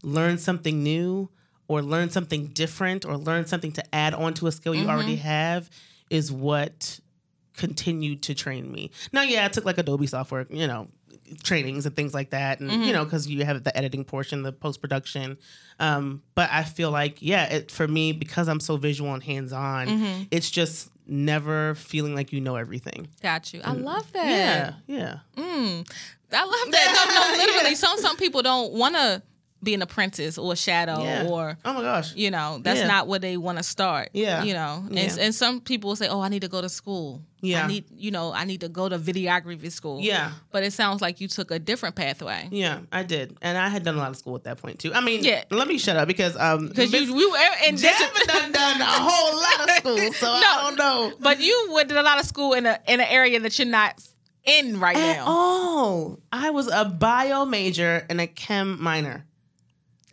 learn 0.02 0.38
something 0.38 0.82
new 0.82 1.30
or 1.68 1.82
learn 1.82 2.10
something 2.10 2.48
different 2.48 3.04
or 3.04 3.16
learn 3.16 3.46
something 3.46 3.72
to 3.72 3.94
add 3.94 4.14
on 4.14 4.34
to 4.34 4.46
a 4.46 4.52
skill 4.52 4.74
you 4.74 4.88
already 4.88 5.16
mm-hmm. 5.16 5.26
have 5.26 5.70
is 6.10 6.30
what 6.30 7.00
continued 7.56 8.22
to 8.22 8.34
train 8.34 8.70
me. 8.70 8.90
Now, 9.12 9.22
yeah, 9.22 9.44
I 9.44 9.48
took 9.48 9.64
like 9.64 9.78
Adobe 9.78 10.06
software, 10.06 10.46
you 10.50 10.66
know, 10.66 10.88
trainings 11.42 11.86
and 11.86 11.94
things 11.94 12.14
like 12.14 12.30
that, 12.30 12.60
and 12.60 12.84
you 12.84 12.92
know, 12.92 13.04
because 13.04 13.28
you 13.28 13.44
have 13.44 13.62
the 13.64 13.76
editing 13.76 14.04
portion, 14.04 14.42
the 14.42 14.52
post 14.52 14.80
production. 14.80 15.38
Um, 15.78 16.22
but 16.34 16.48
I 16.50 16.64
feel 16.64 16.90
like, 16.90 17.20
yeah, 17.20 17.44
it, 17.52 17.70
for 17.70 17.86
me, 17.86 18.12
because 18.12 18.48
I'm 18.48 18.60
so 18.60 18.76
visual 18.76 19.12
and 19.12 19.22
hands 19.22 19.52
on, 19.52 20.26
it's 20.30 20.50
just 20.50 20.90
never 21.06 21.74
feeling 21.74 22.14
like 22.14 22.32
you 22.32 22.40
know 22.40 22.56
everything. 22.56 23.08
Got 23.22 23.52
you. 23.52 23.60
I 23.64 23.72
love 23.72 24.12
that. 24.12 24.26
Yeah, 24.26 24.72
yeah. 24.86 25.18
Mm. 25.36 25.88
I 26.32 26.44
love 26.44 26.72
that. 26.72 27.04
No, 27.06 27.14
no, 27.14 27.38
literally. 27.44 27.74
Some 27.74 27.98
some 27.98 28.16
people 28.16 28.42
don't 28.42 28.72
want 28.72 28.94
to 28.96 29.22
be 29.66 29.74
an 29.74 29.82
apprentice 29.82 30.38
or 30.38 30.52
a 30.54 30.56
shadow 30.56 31.02
Yeah. 31.02 31.26
or 31.28 31.58
Oh 31.64 31.74
my 31.74 31.82
gosh. 31.82 32.14
you 32.14 32.30
know 32.30 32.58
that's 32.62 32.80
Yeah. 32.80 32.86
not 32.86 33.06
where 33.08 33.18
they 33.18 33.36
want 33.36 33.58
to 33.58 33.64
start. 33.64 34.08
Yeah. 34.14 34.42
You 34.44 34.54
know, 34.54 34.84
and, 34.88 34.96
Yeah. 34.96 35.16
and 35.20 35.34
some 35.34 35.60
people 35.60 35.88
will 35.88 35.96
say, 35.96 36.08
"Oh, 36.08 36.20
I 36.22 36.28
need 36.30 36.40
to 36.42 36.48
go 36.48 36.62
to 36.62 36.68
school. 36.70 37.20
Yeah. 37.42 37.64
I 37.64 37.66
need, 37.68 37.84
you 37.94 38.10
know, 38.10 38.32
I 38.32 38.44
need 38.44 38.60
to 38.62 38.68
go 38.68 38.88
to 38.88 38.98
videography 38.98 39.70
school." 39.70 40.00
Yeah. 40.00 40.30
But 40.52 40.62
it 40.64 40.72
sounds 40.72 41.02
like 41.02 41.20
you 41.20 41.28
took 41.28 41.50
a 41.50 41.58
different 41.58 41.94
pathway. 41.96 42.48
Yeah, 42.50 42.78
I 42.90 43.02
did, 43.02 43.36
and 43.42 43.58
I 43.58 43.68
had 43.68 43.82
done 43.84 43.96
a 43.96 43.98
lot 43.98 44.10
of 44.10 44.16
school 44.16 44.36
at 44.36 44.44
that 44.44 44.58
point 44.58 44.78
too. 44.78 44.94
I 44.94 45.00
mean, 45.00 45.22
Yeah. 45.24 45.44
Let 45.50 45.68
me 45.68 45.76
shut 45.78 45.96
up 45.96 46.06
because 46.08 46.34
um, 46.36 46.68
Because 46.68 46.92
you, 46.92 47.14
we 47.14 47.26
were 47.26 47.38
in 47.68 47.76
done 47.76 48.52
done 48.52 48.80
a 48.80 48.84
whole 49.08 49.36
lot 49.36 49.58
of 49.68 49.70
school, 49.76 50.12
so 50.22 50.30
I 50.30 50.40
don't 50.64 50.78
know 50.78 51.12
but 51.20 51.40
you 51.40 51.70
went 51.72 51.88
to 51.90 52.00
a 52.00 52.06
lot 52.10 52.18
of 52.20 52.26
school 52.26 52.52
in 52.54 52.64
a 52.66 52.78
in 52.86 53.00
an 53.00 53.06
area 53.08 53.40
that 53.40 53.58
you're 53.58 53.68
not 53.68 53.94
in 54.44 54.78
right 54.78 54.96
at 54.96 55.16
now. 55.16 55.24
Oh, 55.26 56.18
I 56.30 56.50
was 56.50 56.68
a 56.68 56.84
bio 56.84 57.44
major 57.44 58.06
and 58.08 58.20
a 58.20 58.26
chem 58.28 58.80
minor 58.80 59.24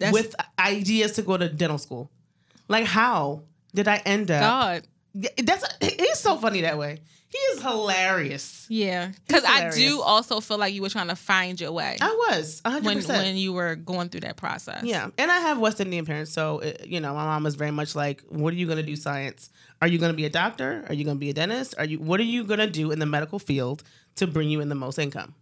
That's 0.04 0.14
with 0.14 0.36
ideas 0.60 1.14
to 1.14 1.22
go 1.22 1.38
to 1.38 1.50
dental 1.50 1.78
school. 1.78 2.10
Like, 2.68 2.86
how 2.86 3.44
did 3.74 3.88
I 3.88 3.98
end 3.98 4.32
up? 4.32 4.42
God. 4.42 4.88
That's 5.44 5.66
he's 5.80 6.20
so 6.20 6.38
funny 6.38 6.62
that 6.62 6.78
way. 6.78 7.00
He 7.34 7.38
is 7.56 7.64
hilarious. 7.64 8.68
Yeah, 8.70 9.12
because 9.26 9.44
I 9.44 9.72
do 9.72 10.02
also 10.02 10.40
feel 10.40 10.60
like 10.60 10.72
you 10.74 10.84
were 10.84 10.90
trying 10.90 11.08
to 11.08 11.16
find 11.16 11.60
your 11.60 11.72
way 11.72 11.98
I 12.00 12.10
was 12.30 12.62
100. 12.64 12.86
when 12.86 13.04
when 13.08 13.36
you 13.36 13.54
were 13.54 13.76
going 13.76 14.10
through 14.10 14.22
that 14.22 14.38
process. 14.38 14.84
Yeah, 14.84 15.10
and 15.18 15.32
I 15.32 15.40
have 15.40 15.58
West 15.58 15.80
Indian 15.80 16.06
parents, 16.06 16.32
so 16.32 16.62
uh, 16.62 16.74
you 16.86 17.00
know 17.00 17.14
my 17.16 17.26
mom 17.26 17.44
was 17.44 17.56
very 17.56 17.72
much 17.72 17.96
like, 17.96 18.22
"What 18.30 18.54
are 18.54 18.56
you 18.56 18.68
going 18.68 18.78
to 18.78 18.84
do? 18.84 18.96
Science? 18.96 19.50
Are 19.82 19.88
you 19.88 19.98
going 19.98 20.12
to 20.12 20.16
be 20.16 20.26
a 20.26 20.30
doctor? 20.30 20.86
Are 20.88 20.94
you 20.94 21.04
going 21.04 21.18
to 21.18 21.20
be 21.20 21.32
a 21.32 21.34
dentist? 21.34 21.74
Are 21.80 21.86
you? 21.86 21.98
What 21.98 22.20
are 22.20 22.24
you 22.24 22.44
going 22.44 22.60
to 22.60 22.70
do 22.70 22.92
in 22.92 23.00
the 23.00 23.08
medical 23.08 23.40
field 23.40 23.82
to 24.18 24.28
bring 24.28 24.50
you 24.50 24.62
in 24.62 24.70
the 24.70 24.76
most 24.76 25.00
income?" 25.00 25.34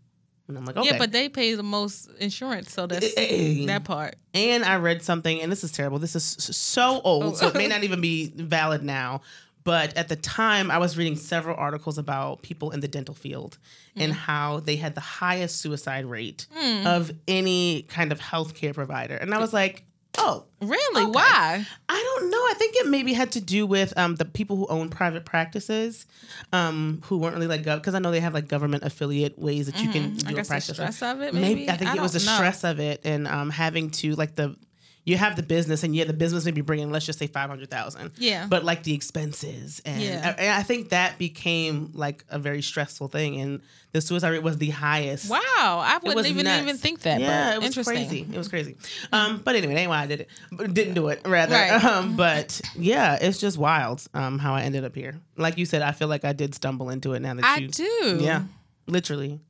And 0.51 0.59
I'm 0.59 0.65
like, 0.65 0.77
"Okay." 0.77 0.89
Yeah, 0.89 0.97
but 0.97 1.11
they 1.11 1.29
pay 1.29 1.55
the 1.55 1.63
most 1.63 2.09
insurance, 2.19 2.71
so 2.71 2.87
that's 2.87 3.05
eh, 3.05 3.13
eh, 3.17 3.61
eh, 3.61 3.65
that 3.67 3.83
part. 3.83 4.15
and 4.33 4.63
I 4.63 4.77
read 4.77 5.01
something, 5.03 5.41
and 5.41 5.51
this 5.51 5.63
is 5.63 5.71
terrible. 5.71 5.99
This 5.99 6.15
is 6.15 6.23
so 6.23 7.01
old, 7.03 7.37
so 7.37 7.47
it 7.47 7.55
may 7.55 7.65
oh. 7.65 7.69
not 7.69 7.83
even 7.83 8.01
be 8.01 8.27
valid 8.35 8.83
now. 8.83 9.21
But 9.63 9.95
at 9.95 10.07
the 10.07 10.15
time, 10.15 10.71
I 10.71 10.79
was 10.79 10.97
reading 10.97 11.15
several 11.15 11.55
articles 11.55 11.97
about 11.97 12.41
people 12.41 12.71
in 12.71 12.79
the 12.79 12.87
dental 12.87 13.13
field 13.13 13.59
and 13.95 14.11
mm. 14.11 14.15
how 14.15 14.59
they 14.59 14.75
had 14.75 14.95
the 14.95 15.01
highest 15.01 15.57
suicide 15.57 16.05
rate 16.05 16.47
hmm. 16.51 16.87
of 16.87 17.11
any 17.27 17.83
kind 17.83 18.11
of 18.11 18.19
healthcare 18.19 18.73
provider. 18.73 19.15
And 19.15 19.35
I 19.35 19.37
was 19.37 19.53
like, 19.53 19.83
oh, 20.17 20.45
Really? 20.61 21.03
Okay. 21.03 21.11
Why? 21.11 21.65
I 21.89 22.17
don't 22.19 22.29
know. 22.29 22.37
I 22.37 22.53
think 22.55 22.75
it 22.75 22.87
maybe 22.87 23.13
had 23.13 23.31
to 23.31 23.41
do 23.41 23.65
with 23.65 23.97
um, 23.97 24.15
the 24.15 24.25
people 24.25 24.57
who 24.57 24.67
own 24.67 24.89
private 24.89 25.25
practices, 25.25 26.05
um, 26.53 27.01
who 27.05 27.17
weren't 27.17 27.33
really 27.33 27.47
like 27.47 27.63
because 27.63 27.95
I 27.95 27.99
know 27.99 28.11
they 28.11 28.19
have 28.19 28.35
like 28.35 28.47
government 28.47 28.83
affiliate 28.83 29.39
ways 29.39 29.65
that 29.65 29.81
you 29.81 29.89
can 29.89 30.13
do 30.13 30.27
I 30.27 30.31
a 30.31 30.35
guess 30.35 30.47
the 30.47 30.51
practice. 30.51 30.75
stress 30.75 31.01
of 31.01 31.21
it. 31.21 31.33
Maybe, 31.33 31.67
I 31.67 31.77
think 31.77 31.95
it 31.95 31.99
was 32.01 32.13
the 32.13 32.19
know. 32.19 32.35
stress 32.35 32.63
of 32.63 32.79
it 32.79 33.01
and 33.03 33.27
um, 33.27 33.49
having 33.49 33.89
to 33.91 34.13
like 34.13 34.35
the 34.35 34.55
you 35.03 35.17
have 35.17 35.35
the 35.35 35.41
business 35.43 35.83
and 35.83 35.95
yeah 35.95 36.03
the 36.03 36.13
business 36.13 36.45
may 36.45 36.51
be 36.51 36.61
bringing 36.61 36.91
let's 36.91 37.05
just 37.05 37.17
say 37.19 37.27
five 37.27 37.49
hundred 37.49 37.69
thousand. 37.69 38.11
Yeah. 38.17 38.45
But 38.49 38.63
like 38.63 38.83
the 38.83 38.93
expenses 38.93 39.81
and 39.85 40.01
Yeah. 40.01 40.35
I, 40.37 40.41
and 40.41 40.53
I 40.53 40.63
think 40.63 40.89
that 40.89 41.17
became 41.17 41.91
like 41.93 42.23
a 42.29 42.37
very 42.37 42.61
stressful 42.61 43.07
thing 43.07 43.39
and 43.41 43.61
the 43.93 43.99
suicide 43.99 44.29
rate 44.29 44.43
was 44.43 44.57
the 44.57 44.69
highest. 44.69 45.29
Wow, 45.29 45.39
I 45.49 45.99
wouldn't 46.01 46.25
even 46.27 46.45
nuts. 46.45 46.61
even 46.63 46.77
think 46.77 47.01
that. 47.01 47.19
Yeah, 47.19 47.55
it 47.55 47.75
was 47.75 47.85
crazy. 47.85 48.25
It 48.31 48.37
was 48.37 48.47
crazy. 48.47 48.77
Um, 49.11 49.41
but 49.43 49.55
anyway, 49.57 49.73
that 49.73 49.79
ain't 49.81 49.89
why 49.89 50.01
I 50.03 50.07
did 50.07 50.21
it. 50.21 50.29
But 50.51 50.73
didn't 50.73 50.93
do 50.93 51.09
it 51.09 51.21
rather. 51.25 51.55
Right. 51.55 51.83
Um, 51.91 52.15
but 52.15 52.61
yeah, 52.77 53.17
it's 53.19 53.37
just 53.39 53.57
wild. 53.57 54.05
Um, 54.13 54.39
how 54.39 54.53
I 54.53 54.61
ended 54.61 54.85
up 54.85 54.95
here. 54.95 55.19
Like 55.35 55.57
you 55.57 55.65
said, 55.65 55.81
I 55.81 55.91
feel 55.91 56.07
like 56.07 56.23
I 56.23 56.31
did 56.31 56.55
stumble 56.55 56.89
into 56.89 57.13
it. 57.13 57.19
Now 57.21 57.33
that 57.33 57.43
I 57.43 57.57
you, 57.57 57.67
do. 57.67 58.17
yeah, 58.21 58.43
literally, 58.87 59.41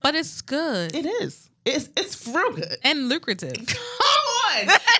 but 0.00 0.14
it's 0.14 0.40
good 0.40 0.94
it 0.94 1.04
is. 1.04 1.50
It's 1.66 1.88
it's 1.96 2.26
real 2.26 2.52
good. 2.52 2.76
and 2.84 3.08
lucrative. 3.10 3.52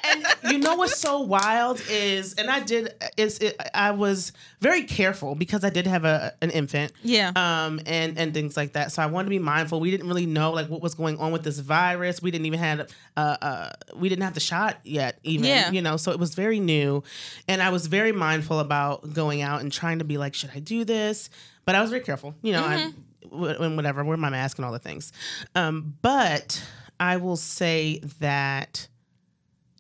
And 0.07 0.27
you 0.53 0.59
know 0.59 0.75
what's 0.77 0.99
so 0.99 1.21
wild 1.21 1.81
is, 1.89 2.35
and 2.35 2.51
I 2.51 2.61
did 2.61 2.93
is 3.17 3.39
it, 3.39 3.57
I 3.75 3.91
was 3.93 4.33
very 4.61 4.85
careful 4.85 5.35
because 5.35 5.65
I 5.65 5.71
did 5.71 5.87
have 5.87 6.05
a 6.05 6.35
an 6.43 6.51
infant. 6.51 6.93
Yeah. 7.03 7.33
Um, 7.35 7.81
and 7.87 8.19
and 8.19 8.35
things 8.35 8.57
like 8.57 8.73
that. 8.73 8.93
So 8.93 9.03
I 9.03 9.07
wanted 9.07 9.25
to 9.27 9.31
be 9.31 9.39
mindful. 9.39 9.81
We 9.81 9.91
didn't 9.91 10.09
really 10.09 10.27
know 10.27 10.53
like 10.53 10.69
what 10.69 10.83
was 10.83 10.95
going 10.95 11.19
on 11.19 11.33
with 11.33 11.43
this 11.45 11.59
virus. 11.59 12.21
We 12.23 12.31
didn't 12.31 12.47
even 12.47 12.59
have 12.61 12.91
uh 13.17 13.37
uh 13.41 13.71
we 13.97 14.09
didn't 14.09 14.23
have 14.25 14.35
the 14.35 14.41
shot 14.41 14.79
yet. 14.85 15.19
Even 15.23 15.47
Yeah. 15.47 15.71
you 15.71 15.81
know, 15.83 15.97
so 15.97 16.13
it 16.13 16.19
was 16.19 16.35
very 16.35 16.61
new, 16.61 17.03
and 17.49 17.63
I 17.63 17.71
was 17.71 17.87
very 17.87 18.13
mindful 18.13 18.61
about 18.61 19.13
going 19.15 19.43
out 19.43 19.61
and 19.63 19.73
trying 19.73 19.99
to 20.01 20.05
be 20.05 20.19
like, 20.19 20.35
should 20.35 20.51
I 20.55 20.59
do 20.61 20.85
this? 20.85 21.31
But 21.65 21.75
I 21.75 21.81
was 21.81 21.91
very 21.91 22.03
careful. 22.03 22.35
You 22.43 22.53
know, 22.53 22.63
I 22.65 22.93
w- 23.31 23.57
and 23.63 23.77
whatever, 23.77 24.05
wear 24.05 24.17
my 24.19 24.29
mask 24.31 24.59
and 24.59 24.65
all 24.67 24.73
the 24.73 24.79
things. 24.79 25.13
Um, 25.55 25.95
but 26.03 26.63
I 27.01 27.17
will 27.17 27.37
say 27.37 28.01
that 28.21 28.87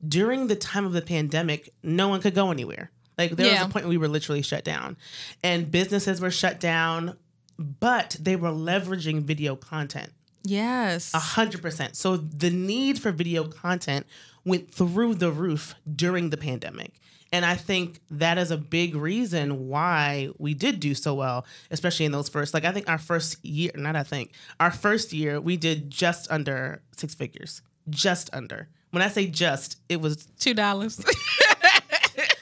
during 0.09 0.47
the 0.49 0.57
time 0.57 0.85
of 0.85 0.93
the 0.93 1.03
pandemic, 1.03 1.73
no 1.83 2.09
one 2.09 2.21
could 2.21 2.35
go 2.35 2.51
anywhere. 2.51 2.91
Like 3.17 3.33
there 3.33 3.47
Yeah. 3.47 3.63
was 3.63 3.71
a 3.71 3.73
point 3.73 3.85
where 3.85 3.91
we 3.91 3.99
were 3.99 4.09
literally 4.09 4.43
shut 4.43 4.65
down, 4.65 4.97
and 5.43 5.71
businesses 5.71 6.21
were 6.21 6.31
shut 6.31 6.59
down, 6.61 7.17
but 7.59 8.17
they 8.21 8.37
were 8.37 8.51
leveraging 8.51 9.23
video 9.23 9.55
content 9.55 10.11
yes. 10.43 11.13
a 11.15 11.19
hundred 11.19 11.63
percent. 11.63 11.97
So 11.97 12.17
the 12.17 12.51
need 12.51 12.99
for 12.99 13.13
video 13.13 13.45
content 13.49 14.07
went 14.45 14.73
through 14.73 15.15
the 15.15 15.31
roof 15.31 15.75
during 15.95 16.31
the 16.31 16.37
pandemic. 16.37 16.93
And 17.33 17.45
I 17.45 17.57
think 17.57 17.99
that 18.11 18.39
is 18.39 18.53
a 18.53 18.57
big 18.57 18.95
reason 18.95 19.69
why 19.69 20.29
we 20.39 20.55
did 20.55 20.79
do 20.79 20.95
so 20.95 21.15
well, 21.15 21.45
especially 21.71 22.07
in 22.07 22.13
those 22.13 22.29
first, 22.29 22.55
like 22.55 22.65
I 22.65 22.71
think 22.71 22.89
our 22.89 22.99
first 22.99 23.45
year, 23.45 23.73
not 23.75 23.97
I 23.97 24.05
think, 24.05 24.33
our 24.61 24.71
first 24.71 25.13
year, 25.13 25.41
we 25.41 25.57
did 25.57 25.91
just 25.91 26.31
under 26.31 26.83
six 26.97 27.15
figures. 27.15 27.61
Just 27.91 28.31
under. 28.33 28.69
When 28.95 29.03
I 29.03 29.09
say 29.09 29.27
just, 29.27 29.79
it 29.89 30.01
was 30.01 30.27
Two 30.39 30.55
dollars. 30.55 30.97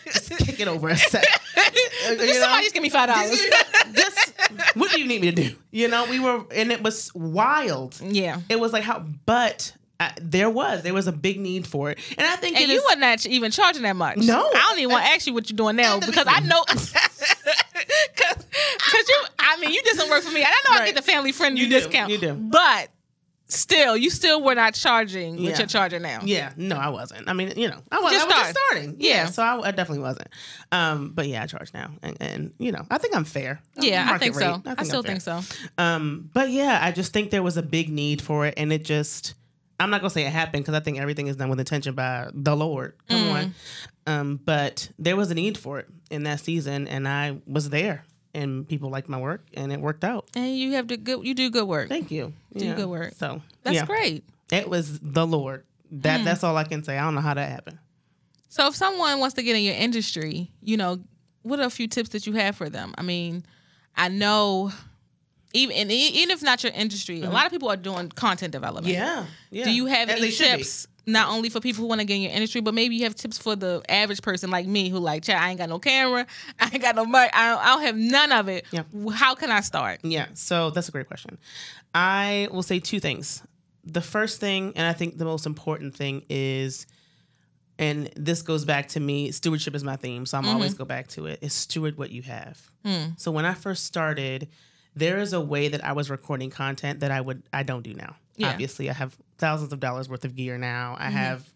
Just 0.05 0.39
kick 0.45 0.61
it 0.61 0.69
over 0.69 0.89
a 0.91 0.97
sec. 0.97 1.25
You 2.05 2.17
know? 2.19 2.33
Somebody 2.33 2.63
just 2.65 2.75
give 2.75 2.83
me 2.83 2.91
five 2.91 3.09
dollars. 3.09 3.41
Just, 3.95 4.33
what 4.77 4.91
do 4.91 5.01
you 5.01 5.07
need 5.07 5.23
me 5.23 5.31
to 5.31 5.37
do? 5.51 5.55
You 5.71 5.87
know, 5.89 6.05
we 6.11 6.19
were, 6.19 6.43
and 6.53 6.73
it 6.73 6.83
was 6.83 7.15
wild. 7.15 7.99
yeah. 8.03 8.41
It 8.49 8.59
was 8.59 8.73
like 8.73 8.83
how, 8.83 9.01
but 9.25 9.73
uh, 10.01 10.11
there 10.21 10.51
was 10.51 10.83
there 10.83 10.93
was 10.95 11.07
a 11.07 11.13
big 11.13 11.39
need 11.39 11.65
for 11.67 11.91
it, 11.91 11.99
and 12.19 12.27
I 12.27 12.35
think 12.37 12.57
And 12.61 12.69
you 12.69 12.79
is- 12.79 12.85
wasn't 12.85 13.27
even 13.29 13.51
charging 13.53 13.83
that 13.83 13.95
much. 13.97 14.19
No. 14.19 14.41
I 14.53 14.67
don't 14.71 14.79
even 14.81 14.91
want 14.93 15.05
to 15.07 15.11
ask 15.13 15.27
you 15.29 15.33
what 15.33 15.49
you're 15.49 15.57
doing 15.57 15.77
now 15.77 16.01
because 16.01 16.27
I 16.29 16.41
know. 16.41 16.65
Because 18.13 19.09
you, 19.09 19.17
I 19.39 19.59
mean, 19.61 19.71
you 19.73 19.83
did 19.83 19.97
some 19.97 20.11
work 20.11 20.23
for 20.23 20.31
me. 20.33 20.43
I 20.45 20.51
know 20.69 20.81
I 20.81 20.85
get 20.87 20.95
the 20.95 21.03
family 21.03 21.33
friendly 21.33 21.61
You 21.63 21.69
do, 21.69 21.81
discount. 21.81 22.11
you 22.11 22.19
do. 22.19 22.35
But 22.35 22.91
still, 23.53 23.97
you 23.97 24.11
still 24.11 24.43
were 24.43 24.55
not 24.55 24.75
charging 24.75 25.39
Yeah. 25.39 25.51
what 25.51 25.59
you're 25.59 25.67
charging 25.69 26.03
now. 26.03 26.21
yeah, 26.25 26.53
no, 26.57 26.77
I 26.77 26.89
wasn't. 26.89 27.29
I 27.29 27.33
mean, 27.33 27.53
you 27.57 27.69
know, 27.69 27.79
I 27.91 28.01
was, 28.01 28.13
Just 28.13 28.27
I 28.27 28.29
was 28.29 28.37
just 28.49 28.59
starting. 28.59 28.97
Yeah, 28.99 29.09
Yeah. 29.11 29.27
so 29.27 29.43
I, 29.43 29.69
I 29.69 29.71
definitely 29.71 30.03
wasn't. 30.03 30.29
Um, 30.73 31.11
but 31.15 31.27
yeah, 31.29 31.43
I 31.43 31.47
charge 31.47 31.73
now, 31.75 31.91
and, 32.03 32.17
and 32.21 32.55
you 32.59 32.73
know, 32.73 32.85
I 32.91 32.99
think 32.99 33.15
I'm 33.17 33.25
fair. 33.25 33.61
Yeah, 33.77 34.09
I 34.11 34.19
think 34.19 34.35
rate. 34.37 34.45
so. 34.45 34.63
I, 34.67 34.75
I'm 34.79 34.85
still 34.85 35.03
think 35.03 35.21
so. 35.21 35.41
Um, 35.79 36.31
but 36.33 36.51
yeah, 36.51 36.79
I 36.83 36.93
just 36.93 37.13
think 37.13 37.31
there 37.31 37.43
was 37.43 37.57
a 37.57 37.63
big 37.63 37.89
need 37.91 38.21
for 38.23 38.47
it, 38.47 38.55
and 38.57 38.73
it 38.73 38.85
just. 38.85 39.35
I'm 39.81 39.91
not 39.91 40.01
gonna 40.01 40.11
say 40.11 40.25
it 40.25 40.31
happened 40.33 40.63
because 40.65 40.75
I 40.75 40.81
think 40.85 41.01
everything 41.01 41.27
is 41.27 41.35
done 41.35 41.49
with 41.49 41.59
intention 41.59 41.95
by 41.97 42.29
the 42.33 42.55
Lord. 42.55 42.95
Come 43.09 43.19
Mm. 43.21 43.33
on, 43.35 43.55
um, 44.07 44.41
but 44.45 44.89
there 44.97 45.17
was 45.17 45.33
a 45.33 45.35
need 45.35 45.59
for 45.59 45.81
it 45.81 45.89
in 46.09 46.23
that 46.23 46.39
season, 46.39 46.87
and 46.87 47.09
I 47.09 47.39
was 47.49 47.69
there, 47.71 48.05
and 48.35 48.67
people 48.69 48.91
liked 48.91 49.09
my 49.09 49.19
work, 49.19 49.45
and 49.55 49.73
it 49.73 49.81
worked 49.81 50.05
out. 50.05 50.29
And 50.35 50.57
you 50.57 50.73
have 50.73 50.87
to 50.89 50.97
good. 50.97 51.27
You 51.27 51.35
do 51.35 51.51
good 51.51 51.67
work. 51.69 51.89
Thank 51.89 52.11
you. 52.11 52.33
Do 52.57 52.75
good 52.75 52.89
work. 52.89 53.15
So 53.17 53.43
That's 53.63 53.77
yeah, 53.77 53.87
great. 53.87 54.25
it 54.51 54.69
was 54.69 54.99
the 55.01 55.27
Lord. 55.27 55.65
That 55.91 56.21
Hmm. 56.21 56.25
that's 56.25 56.43
all 56.43 56.57
I 56.57 56.65
can 56.65 56.83
say. 56.85 56.97
I 56.99 57.03
don't 57.05 57.15
know 57.15 57.21
how 57.21 57.35
that 57.35 57.51
happened. 57.51 57.79
So 58.49 58.67
if 58.69 58.75
someone 58.75 59.19
wants 59.19 59.35
to 59.37 59.43
get 59.43 59.57
in 59.57 59.63
your 59.63 59.75
industry, 59.75 60.51
you 60.63 60.77
know, 60.77 61.01
what 61.43 61.59
are 61.61 61.65
a 61.67 61.71
few 61.71 61.89
tips 61.89 62.11
that 62.11 62.27
you 62.27 62.35
have 62.35 62.57
for 62.57 62.69
them? 62.69 62.95
I 62.99 63.03
mean, 63.03 63.45
I 63.97 64.09
know 64.09 64.73
even 65.55 65.77
and 65.77 65.91
even 65.93 66.31
if 66.31 66.43
not 66.43 66.63
your 66.63 66.73
industry, 66.73 67.23
a 67.23 67.31
lot 67.31 67.45
of 67.47 67.53
people 67.53 67.69
are 67.71 67.77
doing 67.77 68.09
content 68.11 68.53
development. 68.53 68.87
Mm-hmm. 68.97 69.03
Yeah. 69.05 69.27
yeah. 69.51 69.65
Do 69.65 69.71
you 69.71 69.87
have 69.87 70.09
As 70.09 70.19
any 70.19 70.31
tips? 70.31 70.87
Not 71.07 71.31
only 71.31 71.49
for 71.49 71.59
people 71.61 71.83
who 71.83 71.89
want 71.89 72.01
to 72.01 72.07
get 72.07 72.15
in 72.15 72.23
your 72.23 72.31
industry, 72.33 72.61
but 72.61 72.75
maybe 72.75 72.95
you 72.95 73.05
have 73.05 73.15
tips 73.17 73.37
for 73.37 73.57
the 73.57 73.83
average 73.89 74.23
person 74.23 74.51
like 74.51 74.67
me 74.67 74.89
who 74.89 74.99
like, 74.99 75.25
Chad, 75.25 75.37
I 75.43 75.51
ain't 75.51 75.59
got 75.59 75.69
no 75.69 75.79
camera, 75.79 76.27
I 76.61 76.67
ain't 76.73 76.81
got 76.83 76.95
no 76.95 77.05
mic, 77.05 77.31
I 77.35 77.51
don't, 77.51 77.61
I 77.61 77.67
don't 77.67 77.83
have 77.83 77.97
none 77.97 78.33
of 78.33 78.49
it. 78.49 78.67
Yeah. 78.71 78.83
How 79.13 79.35
can 79.35 79.51
I 79.51 79.61
start? 79.63 80.01
Yeah. 80.05 80.27
So 80.35 80.71
that's 80.71 80.89
a 80.89 80.93
great 80.93 81.09
question. 81.09 81.39
I 81.95 82.49
will 82.53 82.63
say 82.63 82.79
two 82.79 83.01
things. 83.01 83.43
The 83.85 84.01
first 84.01 84.39
thing, 84.41 84.73
and 84.77 84.87
I 84.87 84.93
think 84.93 85.19
the 85.19 85.25
most 85.25 85.45
important 85.45 85.97
thing 85.97 86.25
is, 86.29 86.87
and 87.79 88.09
this 88.15 88.43
goes 88.43 88.65
back 88.65 88.89
to 88.91 89.01
me, 89.01 89.33
stewardship 89.33 89.75
is 89.75 89.83
my 89.83 89.97
theme, 89.97 90.25
so 90.27 90.39
I'm 90.39 90.45
Mm-hmm. 90.45 90.55
always 90.55 90.75
go 90.75 90.85
back 90.85 91.09
to 91.09 91.27
it, 91.27 91.41
is 91.43 91.53
steward 91.53 91.99
what 91.99 92.11
you 92.11 92.23
have. 92.23 92.71
Hmm. 92.85 93.07
So 93.17 93.33
when 93.33 93.45
I 93.45 93.55
first 93.55 93.85
started, 93.87 94.49
there 94.95 95.19
is 95.19 95.33
a 95.33 95.41
way 95.41 95.69
that 95.69 95.85
I 95.85 95.93
was 95.95 96.11
recording 96.11 96.51
content 96.51 97.01
that 97.01 97.11
I 97.11 97.21
would 97.21 97.43
I 97.53 97.63
don't 97.65 97.83
do 97.83 97.95
now. 97.95 98.15
Yeah. 98.43 98.51
Obviously, 98.51 98.91
I 98.91 98.93
have 98.93 99.17
thousands 99.39 99.73
of 99.73 99.81
dollars 99.81 100.09
worth 100.09 100.25
of 100.25 100.37
gear 100.37 100.59
now. 100.59 100.97
I 100.99 101.07
mm-hmm. 101.07 101.17
have 101.17 101.53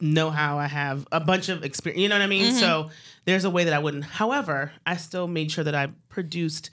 know 0.00 0.30
how 0.30 0.58
I 0.58 0.66
have 0.66 1.06
a 1.12 1.20
bunch 1.20 1.48
of 1.48 1.62
experience. 1.62 2.00
You 2.00 2.08
know 2.08 2.14
what 2.14 2.22
I 2.22 2.26
mean? 2.26 2.54
So 2.54 2.84
mm-hmm. 2.84 2.92
there's 3.26 3.44
a 3.44 3.50
way 3.50 3.64
that 3.64 3.74
I 3.74 3.78
wouldn't. 3.78 4.04
However, 4.04 4.72
I 4.86 4.96
still 4.96 5.28
made 5.28 5.50
sure 5.52 5.64
that 5.64 5.74
I 5.74 5.88
produced 6.08 6.70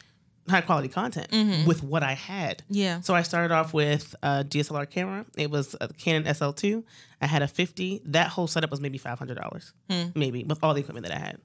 high 0.49 0.61
quality 0.61 0.87
content 0.87 1.29
mm-hmm. 1.31 1.67
with 1.67 1.83
what 1.83 2.03
I 2.03 2.13
had. 2.13 2.63
Yeah. 2.69 3.01
So 3.01 3.13
I 3.13 3.21
started 3.21 3.53
off 3.53 3.73
with 3.73 4.15
a 4.23 4.43
DSLR 4.43 4.89
camera. 4.89 5.25
It 5.37 5.51
was 5.51 5.75
a 5.79 5.89
Canon 5.89 6.23
SL2. 6.23 6.83
I 7.21 7.27
had 7.27 7.41
a 7.41 7.47
50. 7.47 8.01
That 8.05 8.27
whole 8.27 8.47
setup 8.47 8.71
was 8.71 8.81
maybe 8.81 8.97
$500, 8.97 9.71
hmm. 9.89 10.03
maybe 10.15 10.43
with 10.43 10.63
all 10.63 10.73
the 10.73 10.81
equipment 10.81 11.05
that 11.07 11.15
I 11.15 11.19
had. 11.19 11.37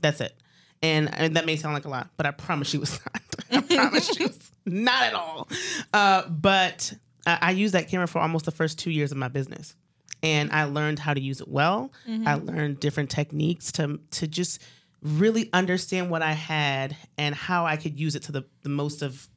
That's 0.00 0.20
it. 0.20 0.34
And, 0.82 1.12
and 1.14 1.36
that 1.36 1.46
may 1.46 1.56
sound 1.56 1.74
like 1.74 1.86
a 1.86 1.88
lot, 1.88 2.10
but 2.16 2.26
I 2.26 2.30
promise 2.30 2.74
you 2.74 2.82
it's 2.82 3.00
not. 3.50 3.66
I 3.68 3.74
promise 3.74 4.18
you 4.18 4.26
it's 4.26 4.52
not 4.66 5.02
at 5.02 5.14
all. 5.14 5.48
Uh, 5.92 6.28
but 6.28 6.92
I, 7.26 7.38
I 7.40 7.50
used 7.52 7.74
that 7.74 7.88
camera 7.88 8.06
for 8.06 8.20
almost 8.20 8.44
the 8.44 8.50
first 8.50 8.78
two 8.78 8.90
years 8.90 9.12
of 9.12 9.18
my 9.18 9.28
business. 9.28 9.74
And 10.22 10.50
I 10.52 10.64
learned 10.64 10.98
how 10.98 11.12
to 11.12 11.20
use 11.20 11.40
it 11.40 11.48
well. 11.48 11.92
Mm-hmm. 12.08 12.26
I 12.26 12.34
learned 12.34 12.80
different 12.80 13.10
techniques 13.10 13.72
to 13.72 14.00
to 14.12 14.26
just 14.26 14.62
really 15.02 15.50
understand 15.52 16.10
what 16.10 16.22
I 16.22 16.32
had 16.32 16.96
and 17.18 17.34
how 17.34 17.66
I 17.66 17.76
could 17.76 18.00
use 18.00 18.16
it 18.16 18.22
to 18.24 18.32
the, 18.32 18.44
the 18.62 18.70
most 18.70 19.02
of 19.02 19.28